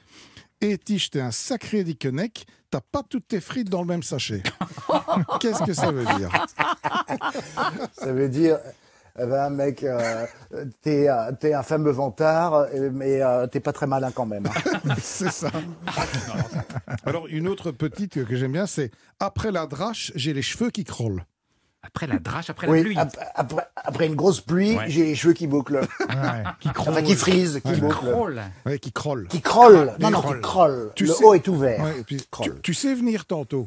et 0.60 0.78
t'es 0.78 1.20
un 1.20 1.30
sacré 1.30 1.84
dickeneck, 1.84 2.46
t'as 2.70 2.80
pas 2.80 3.02
toutes 3.08 3.28
tes 3.28 3.40
frites 3.40 3.70
dans 3.70 3.80
le 3.80 3.86
même 3.86 4.02
sachet. 4.02 4.42
Qu'est-ce 5.40 5.62
que 5.64 5.72
ça 5.72 5.90
veut 5.90 6.04
dire 6.04 6.30
Ça 7.92 8.12
veut 8.12 8.28
dire, 8.28 8.58
eh 9.18 9.26
ben, 9.26 9.50
mec, 9.50 9.82
euh, 9.82 10.26
t'es, 10.82 11.08
euh, 11.08 11.32
t'es 11.38 11.52
un 11.52 11.62
fameux 11.62 11.90
vantard, 11.90 12.66
mais 12.92 13.20
euh, 13.22 13.46
t'es 13.46 13.60
pas 13.60 13.72
très 13.72 13.86
malin 13.86 14.10
quand 14.12 14.26
même. 14.26 14.48
C'est 14.98 15.30
ça. 15.30 15.50
Alors, 17.04 17.26
une 17.28 17.48
autre 17.48 17.70
petite 17.70 18.24
que 18.24 18.36
j'aime 18.36 18.52
bien, 18.52 18.66
c'est 18.66 18.90
après 19.18 19.50
la 19.50 19.66
drache, 19.66 20.12
j'ai 20.14 20.32
les 20.32 20.42
cheveux 20.42 20.70
qui 20.70 20.84
crollent. 20.84 21.22
Après 21.82 22.06
la 22.06 22.18
drache, 22.18 22.50
après 22.50 22.66
la 22.66 22.72
Oui, 22.74 22.82
pluie. 22.82 22.98
ap- 22.98 23.16
après, 23.34 23.62
après 23.74 24.06
une 24.06 24.14
grosse 24.14 24.40
pluie, 24.42 24.76
Ouais. 24.76 24.84
j'ai 24.88 25.04
les 25.04 25.14
cheveux 25.14 25.32
qui 25.32 25.46
bouclent. 25.46 25.80
Ouais, 26.00 26.42
qui 26.60 26.68
Enfin, 26.76 27.02
qui 27.02 27.14
frisent, 27.16 27.60
qui 27.64 27.70
Ouais. 27.70 27.76
bouclent. 27.78 28.40
Ouais, 28.66 28.78
qui 28.78 28.92
crollent. 28.92 29.26
Qui 29.28 29.40
crollent. 29.40 29.86
Non, 29.98 30.08
Qui 30.08 30.12
non, 30.12 30.20
crollent. 30.20 30.34
qui 30.36 30.40
crollent. 30.42 30.90
Tu 30.94 31.06
Le 31.06 31.12
sais- 31.14 31.24
haut 31.24 31.34
est 31.34 31.48
ouvert. 31.48 31.82
Ouais, 31.82 32.00
et 32.00 32.04
puis, 32.04 32.16
tu, 32.18 32.24
Crolle. 32.30 32.60
tu 32.62 32.74
sais 32.74 32.94
venir 32.94 33.24
tantôt. 33.24 33.66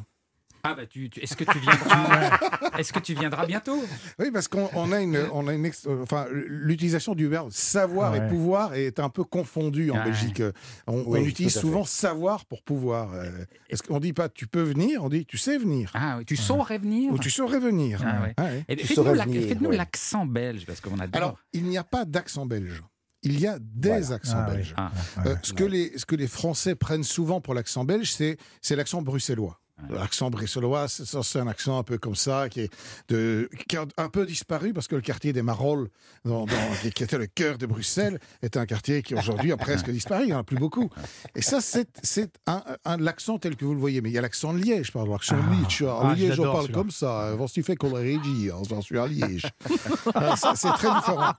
Ah 0.65 0.75
bah 0.75 0.85
tu, 0.85 1.09
tu- 1.09 1.19
est-ce 1.19 1.35
que 1.35 1.43
tu 1.43 1.59
viendras 1.59 2.39
Est-ce 2.79 2.93
que 2.93 2.99
tu 2.99 3.13
viendras 3.13 3.45
bientôt 3.45 3.83
Oui, 4.17 4.31
parce 4.31 4.47
qu'on 4.47 4.69
on 4.73 4.93
a 4.93 5.01
une, 5.01 5.17
on 5.33 5.47
a 5.49 5.53
une 5.53 5.65
ex- 5.65 5.85
euh, 5.87 6.01
enfin, 6.03 6.25
l'utilisation 6.31 7.15
du 7.15 7.27
verbe 7.27 7.49
savoir 7.51 8.13
Ouais. 8.13 8.25
et 8.25 8.29
pouvoir 8.29 8.73
est 8.73 8.99
un 9.01 9.09
peu 9.09 9.25
confondue 9.25 9.91
en 9.91 9.95
Ouais. 9.97 10.05
Belgique. 10.05 10.41
On, 10.87 11.03
on 11.05 11.15
utilise 11.17 11.59
souvent 11.59 11.83
savoir 11.83 12.45
pour 12.45 12.63
pouvoir. 12.63 13.13
Euh, 13.13 13.29
Est-ce 13.69 13.83
qu'on 13.83 13.99
dit 13.99 14.13
pas 14.13 14.29
tu 14.29 14.47
peux 14.47 14.61
venir 14.61 15.03
On 15.03 15.09
dit 15.09 15.25
tu 15.25 15.37
sais 15.37 15.57
venir 15.57 15.91
Ah 15.95 16.15
oui, 16.19 16.25
tu 16.25 16.37
saurais 16.37 16.77
venir 16.77 17.11
ou 17.11 17.19
tu 17.19 17.29
saurais 17.29 17.59
venir. 17.59 18.01
Ah 18.05 18.21
ouais. 18.23 18.33
Ah 18.37 18.75
Faites-nous 18.85 19.71
l'accent 19.71 20.25
belge 20.25 20.65
parce 20.65 20.79
qu'on 20.79 20.97
adore. 20.99 21.15
Alors, 21.21 21.37
il 21.51 21.63
n'y 21.65 21.77
a 21.77 21.83
pas 21.83 22.05
d'accent 22.05 22.45
belge. 22.45 22.81
Il 23.25 23.39
y 23.39 23.47
a 23.47 23.57
des 23.59 23.89
Voilà. 23.89 24.13
accents 24.13 24.33
Ah 24.37 24.45
oui. 24.49 24.55
belges. 24.55 24.73
Ah. 24.77 24.91
Euh, 25.25 25.35
ce, 25.43 25.53
que 25.53 25.63
les, 25.63 25.97
ce 25.97 26.05
que 26.05 26.15
les 26.15 26.27
Français 26.27 26.75
prennent 26.75 27.03
souvent 27.05 27.39
pour 27.41 27.53
l'accent 27.53 27.83
belge, 27.85 28.11
c'est 28.13 28.37
c'est 28.61 28.75
l'accent 28.75 29.01
bruxellois. 29.01 29.59
L'accent 29.89 30.29
bruxellois, 30.29 30.87
c'est 30.87 31.39
un 31.39 31.47
accent 31.47 31.77
un 31.79 31.83
peu 31.83 31.97
comme 31.97 32.15
ça, 32.15 32.47
qui, 32.49 32.61
est 32.61 32.71
de, 33.09 33.49
qui 33.67 33.77
a 33.77 33.85
un 33.97 34.09
peu 34.09 34.25
disparu 34.25 34.73
parce 34.73 34.87
que 34.87 34.95
le 34.95 35.01
quartier 35.01 35.33
des 35.33 35.41
Marolles, 35.41 35.89
dans, 36.25 36.45
dans- 36.45 36.55
qui- 36.81 36.91
qui 36.91 37.03
était 37.03 37.17
le 37.17 37.27
cœur 37.27 37.57
de 37.57 37.65
Bruxelles, 37.65 38.19
est 38.41 38.57
un 38.57 38.65
quartier 38.65 39.01
qui 39.01 39.15
aujourd'hui 39.15 39.51
a 39.51 39.57
presque 39.57 39.89
disparu, 39.91 40.23
il 40.23 40.27
n'y 40.27 40.33
en 40.33 40.39
a 40.39 40.43
plus 40.43 40.57
beaucoup. 40.57 40.89
Et 41.35 41.41
ça, 41.41 41.59
c'est 41.61 41.87
un, 42.47 42.63
un- 42.85 42.97
l'accent 42.97 43.37
tel 43.39 43.55
que 43.55 43.65
vous 43.65 43.73
le 43.73 43.79
voyez. 43.79 44.01
Mais 44.01 44.09
il 44.09 44.13
y 44.13 44.17
a 44.17 44.21
l'accent 44.21 44.53
de 44.53 44.59
Liège, 44.59 44.91
par 44.91 45.03
exemple, 45.03 45.19
l'accent 45.19 45.35
de 45.37 45.55
Liège. 45.55 45.83
Ah, 45.87 46.09
le 46.09 46.15
je 46.15 46.25
Liège, 46.25 46.39
on 46.39 46.51
parle 46.51 46.71
comme 46.71 46.91
ça. 46.91 47.33
Vous 47.37 47.47
tu 47.47 47.61
fais 47.63 47.75
qu'on 47.75 47.93
j'en 48.69 48.81
suis 48.81 48.97
à 48.97 49.07
Liège. 49.07 49.45
Ah, 50.15 50.35
c'est 50.55 50.69
très 50.69 50.93
différent. 50.93 51.33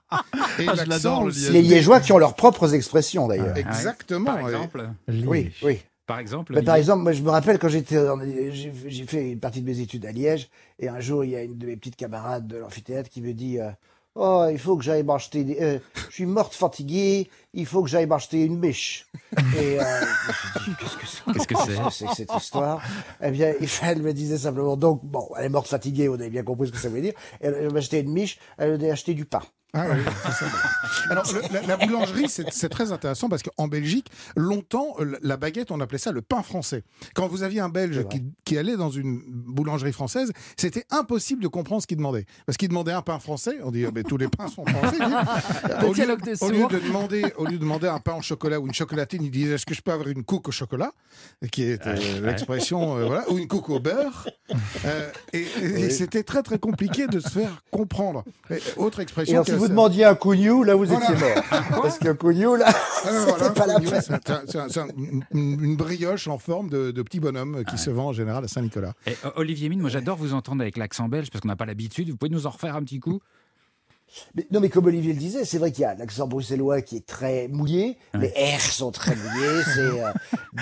Et 0.59 0.65
Ah, 0.67 0.85
l'adore, 0.85 1.25
le 1.25 1.51
Les 1.51 1.61
Liégeois 1.61 1.99
qui 1.99 2.11
ont 2.11 2.17
leurs 2.17 2.35
propres 2.35 2.73
expressions 2.73 3.27
d'ailleurs. 3.27 3.53
Ah 3.55 3.59
Exactement. 3.59 4.25
Par 4.35 4.39
et- 4.49 4.53
exemple, 4.53 4.89
Oui, 5.07 5.51
oui. 5.63 5.81
Par 6.05 6.19
exemple. 6.19 6.53
Mais 6.53 6.61
par 6.61 6.75
exemple, 6.75 7.03
moi, 7.03 7.11
je 7.11 7.21
me 7.23 7.29
rappelle 7.29 7.57
quand 7.59 7.67
j'étais, 7.69 7.97
j'ai 8.51 9.05
fait 9.05 9.31
une 9.31 9.39
partie 9.39 9.61
de 9.61 9.65
mes 9.65 9.79
études 9.79 10.05
à 10.05 10.11
Liège, 10.11 10.49
et 10.79 10.87
un 10.89 10.99
jour, 10.99 11.23
il 11.23 11.31
y 11.31 11.35
a 11.35 11.43
une 11.43 11.57
de 11.57 11.65
mes 11.65 11.75
petites 11.77 11.95
camarades 11.95 12.47
de 12.47 12.57
l'amphithéâtre 12.57 13.09
qui 13.09 13.21
me 13.21 13.33
dit 13.33 13.59
euh, 13.59 13.69
Oh, 14.17 14.47
il 14.49 14.57
faut 14.59 14.77
que 14.77 14.83
j'aille 14.83 15.03
m'acheter. 15.03 15.43
des- 15.43 15.57
euh, 15.61 15.79
je 16.09 16.13
suis 16.13 16.25
morte 16.25 16.53
fatiguée, 16.53 17.29
il 17.53 17.65
faut 17.65 17.83
que 17.83 17.89
j'aille 17.89 18.05
m'acheter 18.07 18.45
une 18.45 18.59
biche. 18.61 19.07
Et 19.57 19.77
euh, 19.81 19.83
Qu'est-ce 20.79 20.97
que 20.97 21.05
c'est? 21.05 21.33
Qu'est-ce 21.33 21.47
que 21.47 21.91
c'est? 21.91 22.07
Cette 22.15 22.33
histoire 22.37 22.81
Eh 23.21 23.31
bien, 23.31 23.53
elle 23.83 24.01
me 24.01 24.13
disait 24.13 24.37
simplement 24.37 24.77
Donc, 24.77 25.01
bon, 25.03 25.27
elle 25.37 25.45
est 25.45 25.49
morte 25.49 25.67
fatiguée, 25.67 26.07
on 26.07 26.13
avait 26.13 26.29
bien 26.29 26.43
compris 26.43 26.67
ce 26.67 26.71
que 26.71 26.77
ça 26.77 26.87
voulait 26.87 27.01
dire. 27.01 27.13
Elle, 27.41 27.71
m'a 27.73 27.79
acheté 27.79 27.99
une 27.99 28.11
miche, 28.13 28.39
elle 28.57 28.79
m'a 28.81 28.91
acheté 28.93 29.13
du 29.13 29.25
pain. 29.25 29.41
Ah 29.77 29.87
oui, 29.91 29.99
ça. 30.31 30.45
Alors, 31.09 31.25
le- 31.33 31.41
la, 31.53 31.61
la 31.63 31.77
boulangerie, 31.77 32.29
c'est 32.29 32.69
très 32.69 32.91
intéressant 32.93 33.27
parce 33.27 33.43
qu'en 33.43 33.67
Belgique, 33.67 34.07
longtemps, 34.37 34.95
euh, 34.99 35.17
la 35.21 35.35
baguette, 35.37 35.69
on 35.71 35.81
appelait 35.81 35.97
ça 35.97 36.11
le 36.13 36.21
pain 36.21 36.41
français. 36.43 36.83
Quand 37.13 37.27
vous 37.27 37.43
aviez 37.43 37.59
un 37.59 37.67
Belge 37.69 38.07
qui, 38.07 38.23
qui 38.45 38.57
allait 38.57 38.77
dans 38.77 38.89
une 38.89 39.21
boulangerie 39.27 39.91
française, 39.91 40.31
c'était 40.55 40.85
impossible 40.91 41.43
de 41.43 41.49
comprendre 41.49 41.81
ce 41.81 41.87
qu'il 41.87 41.97
demandait. 41.97 42.25
Parce 42.45 42.57
qu'il 42.57 42.69
demandait 42.69 42.93
un 42.93 43.01
pain 43.01 43.19
français, 43.19 43.57
on 43.63 43.71
dit, 43.71 43.85
Ah, 43.85 43.91
mais 43.93 44.03
tous 44.03 44.17
les 44.17 44.29
pains 44.29 44.47
sont 44.47 44.65
français. 44.65 44.97
au, 45.85 45.93
lieu, 45.93 46.05
de 46.05 46.43
au 46.45 46.49
lieu 46.49 46.59
sourds. 46.59 46.69
de 46.69 46.79
demander, 46.79 47.25
au 47.37 47.45
lieu 47.45 47.53
de 47.53 47.57
demander 47.57 47.87
un 47.87 47.99
pain 47.99 48.15
au 48.15 48.21
chocolat 48.21 48.59
ou 48.61 48.67
une 48.67 48.73
chocolatine, 48.73 49.23
il 49.23 49.31
disait, 49.31 49.55
est-ce 49.55 49.65
que 49.65 49.75
je 49.75 49.81
peux 49.81 49.91
avoir 49.91 50.07
une 50.07 50.23
couque 50.23 50.47
au 50.47 50.51
chocolat? 50.51 50.93
Qui 51.51 51.63
est 51.63 51.85
euh, 51.85 52.21
l'expression, 52.21 52.97
euh, 52.97 53.05
voilà, 53.05 53.29
ou 53.29 53.37
une 53.37 53.47
couque 53.47 53.69
au 53.69 53.79
beurre. 53.79 54.27
Euh, 54.85 55.09
et 55.33 55.45
et 55.63 55.89
c'était 55.89 56.23
très, 56.23 56.43
très 56.43 56.59
compliqué 56.59 57.07
de 57.07 57.19
se 57.19 57.29
faire 57.29 57.61
comprendre. 57.71 58.23
Et, 58.49 58.59
autre 58.77 58.99
expression. 58.99 59.43
Et 59.43 59.64
vous 59.65 59.69
demandiez 59.69 60.05
un 60.05 60.15
cugnou, 60.15 60.63
là, 60.63 60.75
vous 60.75 60.85
Voilà. 60.85 61.11
étiez 61.11 61.15
mort. 61.27 61.43
Parce 61.83 61.99
qu'un 61.99 62.15
cugnou, 62.15 62.55
là, 62.55 62.65
Ah, 62.67 62.73
c'était 63.03 63.11
voilà, 63.31 63.49
pas 63.51 63.65
la 63.67 64.01
c'est 64.01 64.11
un- 64.29 64.41
c'est 64.47 64.57
un- 64.57 64.69
c'est 64.69 64.79
un- 64.79 64.87
une, 65.33 65.75
brioche 65.75 66.27
en 66.27 66.37
forme 66.37 66.69
de, 66.69 66.91
de 66.91 67.01
petit 67.01 67.19
bonhomme 67.19 67.63
qui 67.69 67.77
se 67.77 67.89
vend 67.89 68.07
en 68.07 68.13
général 68.13 68.43
à 68.43 68.47
Saint-Nicolas. 68.47 68.93
Et, 69.07 69.11
euh, 69.25 69.29
Olivier 69.35 69.69
Mine, 69.69 69.81
moi 69.81 69.89
j'adore 69.89 70.17
vous 70.17 70.33
entendre 70.33 70.61
avec 70.61 70.77
l'accent 70.77 71.07
belge 71.09 71.29
parce 71.31 71.41
qu'on 71.41 71.47
n'a 71.49 71.55
pas 71.55 71.65
l'habitude. 71.65 72.09
Vous 72.09 72.17
pouvez 72.17 72.31
nous 72.31 72.47
en 72.47 72.51
refaire 72.51 72.75
un 72.75 72.83
petit 72.83 72.99
coup? 72.99 73.19
Mais- 74.35 74.47
non, 74.51 74.59
mais 74.59 74.69
comme 74.69 74.85
Olivier 74.85 75.13
le 75.13 75.19
disait, 75.19 75.45
c'est 75.45 75.57
vrai 75.57 75.71
qu'il 75.71 75.81
y 75.81 75.85
a 75.85 75.95
l'accent 75.95 76.27
bruxellois 76.27 76.81
qui 76.81 76.97
est 76.97 77.05
très 77.05 77.47
mouillé. 77.47 77.97
Les 78.13 78.29
R 78.29 78.61
sont 78.61 78.91
très 78.91 79.15
mouillés. 79.15 79.61
C'est 79.73 79.79
euh, 79.81 80.11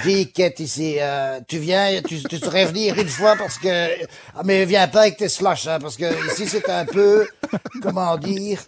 dès 0.04 0.26
que 0.26 0.66
sais, 0.66 0.98
euh, 1.00 1.40
tu 1.48 1.58
viens, 1.60 2.02
tu, 2.02 2.22
tu 2.24 2.38
saurais 2.38 2.66
venir 2.66 2.98
une 3.00 3.08
fois 3.08 3.36
parce 3.36 3.58
que, 3.58 3.88
ah, 4.36 4.42
mais 4.44 4.66
viens 4.66 4.88
pas 4.88 5.02
avec 5.02 5.18
tes 5.18 5.30
slush, 5.30 5.68
hein, 5.68 5.78
parce 5.80 5.98
que 5.98 6.32
ici 6.32 6.48
c'est 6.48 6.68
un 6.70 6.86
peu, 6.86 7.28
comment 7.82 8.18
dire, 8.18 8.62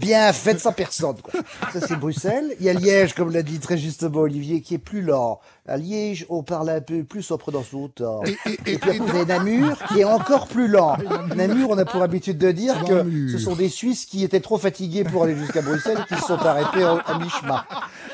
bien 0.00 0.32
fait 0.32 0.54
de 0.54 0.58
sa 0.58 0.72
personne. 0.72 1.16
Quoi. 1.22 1.40
Ça 1.72 1.86
c'est 1.86 1.96
Bruxelles. 1.96 2.56
Il 2.60 2.66
y 2.66 2.68
a 2.68 2.72
Liège, 2.74 3.14
comme 3.14 3.30
l'a 3.32 3.42
dit 3.42 3.58
très 3.60 3.78
justement 3.78 4.20
Olivier, 4.20 4.60
qui 4.62 4.74
est 4.74 4.78
plus 4.78 5.02
lent. 5.02 5.40
À 5.66 5.78
Liège, 5.78 6.26
on 6.28 6.42
parle 6.42 6.68
un 6.68 6.80
peu 6.82 7.04
plus 7.04 7.30
en 7.30 7.38
prenant 7.38 7.62
son 7.62 7.88
temps. 7.88 8.20
Et, 8.24 8.36
et- 8.50 8.72
Et 8.74 8.78
puis 8.78 8.90
après, 8.90 8.98
vous 8.98 9.08
avez 9.16 9.24
Namur, 9.24 9.78
qui 9.88 10.00
est 10.00 10.04
encore 10.04 10.46
plus 10.46 10.68
lent. 10.68 10.96
Namur, 11.34 11.70
on 11.70 11.78
a 11.78 11.86
pour 11.86 12.02
habitude 12.02 12.36
de 12.36 12.50
dire 12.52 12.84
que 12.84 12.92
Namur. 12.92 13.30
ce 13.30 13.38
sont 13.38 13.54
des 13.56 13.70
Suisses 13.70 14.04
qui 14.04 14.24
étaient 14.24 14.40
trop 14.40 14.58
fatigués 14.58 15.04
pour 15.04 15.22
aller 15.24 15.34
jusqu'à 15.36 15.62
Bruxelles 15.62 15.98
et 16.04 16.14
qui 16.14 16.20
se 16.20 16.26
sont 16.26 16.34
arrêtés 16.38 16.82
à 16.84 17.18
mi-chemin. 17.18 17.64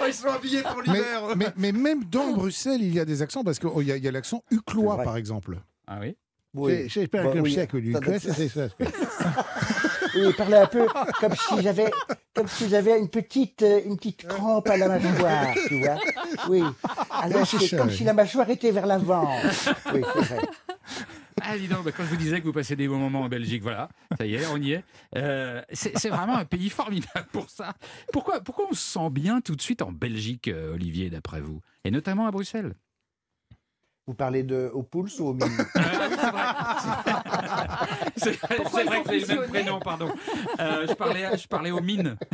Ils 0.06 0.14
sont 0.14 0.28
habillés 0.28 0.62
pour 0.62 0.80
mais, 0.86 1.00
mais, 1.36 1.46
mais 1.56 1.72
même 1.72 2.04
dans 2.04 2.30
Bruxelles, 2.32 2.82
il 2.82 2.94
y 2.94 3.00
a 3.00 3.04
des 3.04 3.20
accents 3.20 3.42
parce 3.42 3.58
qu'il 3.58 3.86
y 3.86 3.90
a, 3.92 3.96
il 3.96 4.04
y 4.04 4.08
a 4.08 4.12
l'accent 4.12 4.42
uclois, 4.52 5.02
par 5.02 5.16
exemple. 5.16 5.58
Ah 5.88 5.98
oui? 6.00 6.16
J'espère 6.88 7.24
Bah 7.24 7.30
que 7.32 7.76
lui, 7.76 7.92
doit- 7.92 8.18
c'est 8.20 8.48
ça. 8.48 8.68
Oui, 10.14 10.32
parlait 10.36 10.58
un 10.58 10.66
peu 10.66 10.86
comme 11.20 11.34
si 11.34 11.62
j'avais, 11.62 11.90
comme 12.34 12.48
si 12.48 12.68
j'avais 12.68 12.98
une 12.98 13.08
petite, 13.08 13.62
euh, 13.62 13.80
une 13.84 13.96
petite 13.96 14.26
crampe 14.26 14.68
à 14.68 14.76
la 14.76 14.88
mâchoire, 14.88 15.54
tu 15.68 15.80
vois. 15.80 15.98
Oui. 16.48 16.62
Alors, 17.10 17.46
c'est 17.46 17.76
comme 17.76 17.90
si 17.90 18.04
la 18.04 18.12
mâchoire 18.12 18.48
était 18.50 18.70
vers 18.70 18.86
l'avant. 18.86 19.28
Oui, 19.94 20.02
c'est 20.14 20.20
vrai. 20.20 20.40
Ah, 21.42 21.56
dis 21.56 21.68
donc, 21.68 21.84
bah, 21.84 21.92
quand 21.96 22.04
je 22.04 22.08
vous 22.10 22.16
disais 22.16 22.40
que 22.40 22.44
vous 22.44 22.52
passez 22.52 22.76
des 22.76 22.86
bons 22.86 22.98
moments 22.98 23.22
en 23.22 23.28
Belgique, 23.28 23.62
voilà, 23.62 23.88
ça 24.18 24.26
y 24.26 24.34
est, 24.34 24.46
on 24.46 24.58
y 24.58 24.72
est. 24.72 24.84
Euh, 25.16 25.62
c'est 25.72 25.96
c'est 25.96 26.10
vraiment 26.10 26.36
un 26.36 26.44
pays 26.44 26.68
formidable 26.68 27.28
pour 27.32 27.48
ça. 27.48 27.72
Pourquoi, 28.12 28.40
pourquoi 28.40 28.66
on 28.70 28.74
se 28.74 28.82
sent 28.82 29.08
bien 29.10 29.40
tout 29.40 29.56
de 29.56 29.62
suite 29.62 29.80
en 29.80 29.90
Belgique, 29.90 30.48
euh, 30.48 30.74
Olivier, 30.74 31.08
d'après 31.08 31.40
vous? 31.40 31.60
Et 31.84 31.90
notamment 31.90 32.26
à 32.26 32.30
Bruxelles? 32.30 32.74
Vous 34.06 34.14
parlez 34.14 34.42
de 34.42 34.70
au 34.74 34.82
pulse 34.82 35.20
ou 35.20 35.28
au 35.28 35.34
mini 35.34 35.50
C'est 38.16 38.32
c'est 38.72 38.84
vrai 38.84 39.02
ils 39.06 39.20
que 39.20 39.26
c'est 39.26 39.34
le 39.34 39.40
même 39.42 39.50
prénom, 39.50 39.80
pardon. 39.80 40.10
Euh, 40.58 40.86
je, 40.88 40.94
parlais, 40.94 41.36
je 41.38 41.46
parlais 41.48 41.70
aux 41.70 41.80
mines. 41.80 42.16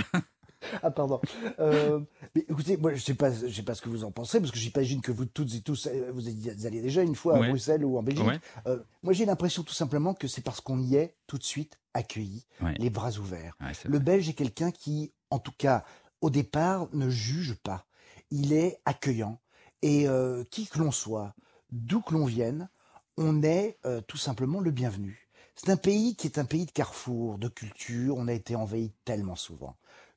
Ah 0.82 0.90
pardon. 0.90 1.20
Euh, 1.60 2.00
mais 2.34 2.44
écoutez, 2.48 2.76
moi 2.76 2.92
je 2.92 3.00
sais 3.00 3.14
pas, 3.14 3.30
je 3.30 3.46
sais 3.54 3.62
pas 3.62 3.74
ce 3.74 3.82
que 3.82 3.88
vous 3.88 4.02
en 4.02 4.10
pensez 4.10 4.40
parce 4.40 4.50
que 4.50 4.58
j'imagine 4.58 5.00
que 5.00 5.12
vous 5.12 5.26
toutes 5.26 5.54
et 5.54 5.60
tous 5.60 5.86
euh, 5.86 6.10
vous 6.12 6.28
y 6.28 6.66
alliez 6.66 6.80
déjà 6.80 7.02
une 7.02 7.14
fois 7.14 7.38
Ouais. 7.38 7.46
à 7.46 7.50
Bruxelles 7.50 7.84
ou 7.84 7.96
en 7.98 8.02
Belgique. 8.02 8.26
Ouais. 8.26 8.40
Euh, 8.66 8.78
moi 9.04 9.12
j'ai 9.12 9.26
l'impression 9.26 9.62
tout 9.62 9.74
simplement 9.74 10.12
que 10.14 10.26
c'est 10.26 10.40
parce 10.40 10.60
qu'on 10.60 10.80
y 10.80 10.96
est 10.96 11.14
tout 11.28 11.38
de 11.38 11.44
suite 11.44 11.78
accueilli, 11.94 12.46
Ouais. 12.62 12.74
les 12.78 12.90
bras 12.90 13.12
ouverts. 13.18 13.54
Ouais, 13.60 13.74
c'est 13.74 13.86
Le 13.86 13.98
vrai. 13.98 14.04
Belge 14.04 14.28
est 14.30 14.32
quelqu'un 14.34 14.72
qui, 14.72 15.12
en 15.30 15.38
tout 15.38 15.52
cas, 15.56 15.84
au 16.20 16.30
départ, 16.30 16.88
ne 16.94 17.10
juge 17.10 17.54
pas. 17.62 17.84
Il 18.32 18.52
est 18.52 18.80
accueillant. 18.86 19.38
Et 19.82 20.08
euh, 20.08 20.42
qui 20.50 20.66
que 20.66 20.78
l'on 20.80 20.90
soit, 20.90 21.34
d'où 21.76 22.00
que 22.00 22.14
l'on 22.14 22.26
vienne, 22.26 22.68
on 23.16 23.42
est 23.42 23.78
euh, 23.86 24.00
tout 24.00 24.16
simplement 24.16 24.60
le 24.60 24.70
bienvenu. 24.70 25.28
C'est 25.54 25.70
un 25.70 25.76
pays 25.76 26.16
qui 26.16 26.26
est 26.26 26.38
un 26.38 26.44
pays 26.44 26.66
de 26.66 26.70
carrefour, 26.70 27.38
de 27.38 27.48
culture. 27.48 28.16
On 28.16 28.28
a 28.28 28.32
été 28.32 28.56
envahi 28.56 28.92
tellement 29.04 29.36
souvent 29.36 29.76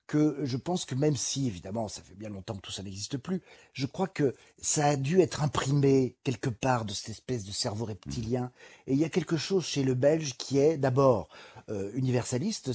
que 0.09 0.39
je 0.43 0.57
pense 0.57 0.85
que 0.85 0.95
même 0.95 1.15
si, 1.15 1.45
évidemment, 1.45 1.87
ça 1.87 2.01
fait 2.01 2.15
bien 2.15 2.29
longtemps 2.29 2.55
que 2.55 2.61
tout 2.61 2.71
ça 2.71 2.81
n'existe 2.81 3.17
plus, 3.17 3.43
je 3.73 3.85
crois 3.85 4.07
que 4.07 4.33
ça 4.57 4.87
a 4.87 4.95
dû 4.95 5.21
être 5.21 5.43
imprimé 5.43 6.17
quelque 6.23 6.49
part 6.49 6.83
de 6.83 6.93
cette 6.93 7.09
espèce 7.09 7.45
de 7.45 7.51
cerveau 7.51 7.85
reptilien. 7.85 8.51
Et 8.87 8.93
il 8.93 8.99
y 8.99 9.05
a 9.05 9.09
quelque 9.09 9.37
chose 9.37 9.63
chez 9.63 9.83
le 9.83 9.93
Belge 9.93 10.35
qui 10.35 10.57
est 10.57 10.79
d'abord 10.79 11.29
euh, 11.69 11.91
universaliste. 11.93 12.71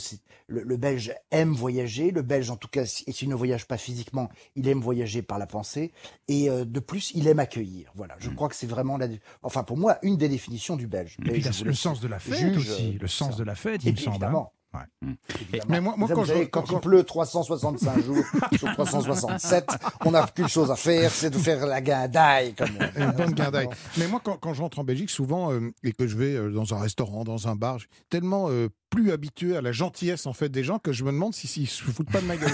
Le, 0.46 0.62
le 0.62 0.76
Belge 0.76 1.14
aime 1.30 1.52
voyager. 1.52 2.10
Le 2.10 2.22
Belge, 2.22 2.50
en 2.50 2.56
tout 2.56 2.68
cas, 2.68 2.82
et 3.06 3.12
s'il 3.12 3.28
ne 3.28 3.34
voyage 3.34 3.66
pas 3.66 3.76
physiquement, 3.76 4.28
il 4.56 4.68
aime 4.68 4.80
voyager 4.80 5.22
par 5.22 5.38
la 5.38 5.46
pensée. 5.46 5.92
Et 6.28 6.48
euh, 6.50 6.64
de 6.64 6.80
plus, 6.80 7.10
il 7.14 7.26
aime 7.28 7.38
accueillir. 7.38 7.90
Voilà, 7.94 8.16
je 8.18 8.30
crois 8.30 8.48
que 8.48 8.56
c'est 8.56 8.66
vraiment 8.66 8.96
la, 8.96 9.08
enfin 9.42 9.62
pour 9.64 9.76
moi, 9.76 9.98
une 10.02 10.16
des 10.16 10.28
définitions 10.28 10.76
du 10.76 10.86
Belge. 10.86 11.16
Et 11.24 11.30
puis 11.30 11.44
le 11.64 11.72
sens 11.74 12.00
de 12.00 12.08
la 12.08 12.18
fête 12.18 12.38
juge, 12.38 12.56
aussi. 12.70 12.92
Le 13.00 13.08
sens 13.08 13.32
ça. 13.32 13.38
de 13.38 13.44
la 13.44 13.54
fête, 13.54 13.82
Et 13.84 13.88
il 13.88 13.92
me 13.92 13.96
puis, 13.96 14.04
semble. 14.04 14.16
hein. 14.16 14.28
évidemment. 14.28 14.52
Ouais. 14.74 15.60
Mais 15.68 15.80
moi- 15.80 15.94
quand 15.96 16.24
savez, 16.24 16.42
je- 16.42 16.48
quand 16.48 16.62
quand- 16.62 16.74
il 16.74 16.80
pleut 16.80 17.04
365 17.04 18.02
jours 18.02 18.24
sur 18.58 18.72
367, 18.72 19.66
on 20.04 20.10
n'a 20.10 20.26
qu'une 20.26 20.48
chose 20.48 20.70
à 20.72 20.74
faire, 20.76 21.12
c'est 21.12 21.30
de 21.30 21.38
faire 21.38 21.64
la 21.64 21.80
guindaille. 21.80 22.54
Comme. 22.54 22.70
Une 22.96 23.12
bonne 23.12 23.34
guindaille. 23.34 23.68
Mais 23.98 24.08
moi, 24.08 24.20
quand, 24.24 24.36
quand 24.36 24.52
je 24.52 24.62
rentre 24.62 24.80
en 24.80 24.84
Belgique, 24.84 25.10
souvent, 25.10 25.52
euh, 25.52 25.70
et 25.84 25.92
que 25.92 26.08
je 26.08 26.16
vais 26.16 26.34
euh, 26.34 26.50
dans 26.50 26.74
un 26.74 26.80
restaurant, 26.80 27.22
dans 27.22 27.46
un 27.46 27.54
bar, 27.54 27.78
tellement 28.10 28.46
euh, 28.50 28.68
plus 28.94 29.10
habitué 29.10 29.56
à 29.56 29.60
la 29.60 29.72
gentillesse 29.72 30.26
en 30.26 30.32
fait 30.32 30.48
des 30.48 30.62
gens 30.62 30.78
que 30.78 30.92
je 30.92 31.02
me 31.04 31.10
demande 31.10 31.34
si 31.34 31.48
s'ils 31.48 31.66
se 31.68 31.82
foutent 31.82 32.10
pas 32.12 32.20
de 32.20 32.26
ma 32.26 32.36
gueule. 32.36 32.52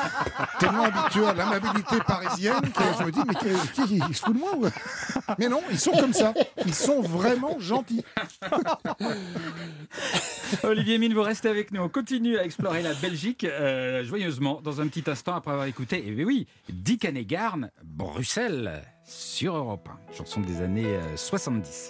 tellement 0.58 0.82
habitué 0.84 1.24
à 1.24 1.32
l'amabilité 1.32 1.96
parisienne 2.06 2.60
que 2.60 2.82
je 2.98 3.04
me 3.04 3.12
dis 3.12 3.20
mais 3.26 3.34
qui, 3.34 3.82
qui- 3.86 4.00
ils 4.08 4.14
se 4.16 4.22
foutent 4.24 4.34
de 4.34 4.38
moi 4.40 4.50
Mais 5.38 5.48
non, 5.48 5.60
ils 5.70 5.78
sont 5.78 5.92
comme 5.92 6.12
ça. 6.12 6.34
Ils 6.64 6.74
sont 6.74 7.02
vraiment 7.02 7.58
gentils. 7.60 8.04
Olivier 10.64 10.98
Mine, 10.98 11.14
vous 11.14 11.22
restez 11.22 11.48
avec 11.48 11.70
nous. 11.72 11.80
On 11.82 11.88
continue 11.88 12.36
à 12.38 12.44
explorer 12.44 12.82
la 12.82 12.94
Belgique 12.94 13.44
euh, 13.44 14.02
joyeusement 14.04 14.60
dans 14.62 14.80
un 14.80 14.88
petit 14.88 15.08
instant 15.08 15.34
après 15.36 15.52
avoir 15.52 15.66
écouté, 15.66 16.04
et 16.06 16.24
oui, 16.24 16.46
Dick 16.68 17.04
Hanegarn, 17.04 17.70
Bruxelles, 17.84 18.82
sur 19.04 19.54
Europe 19.56 19.88
1, 20.10 20.14
chanson 20.16 20.40
des 20.40 20.62
années 20.62 20.84
euh, 20.96 21.16
70. 21.16 21.84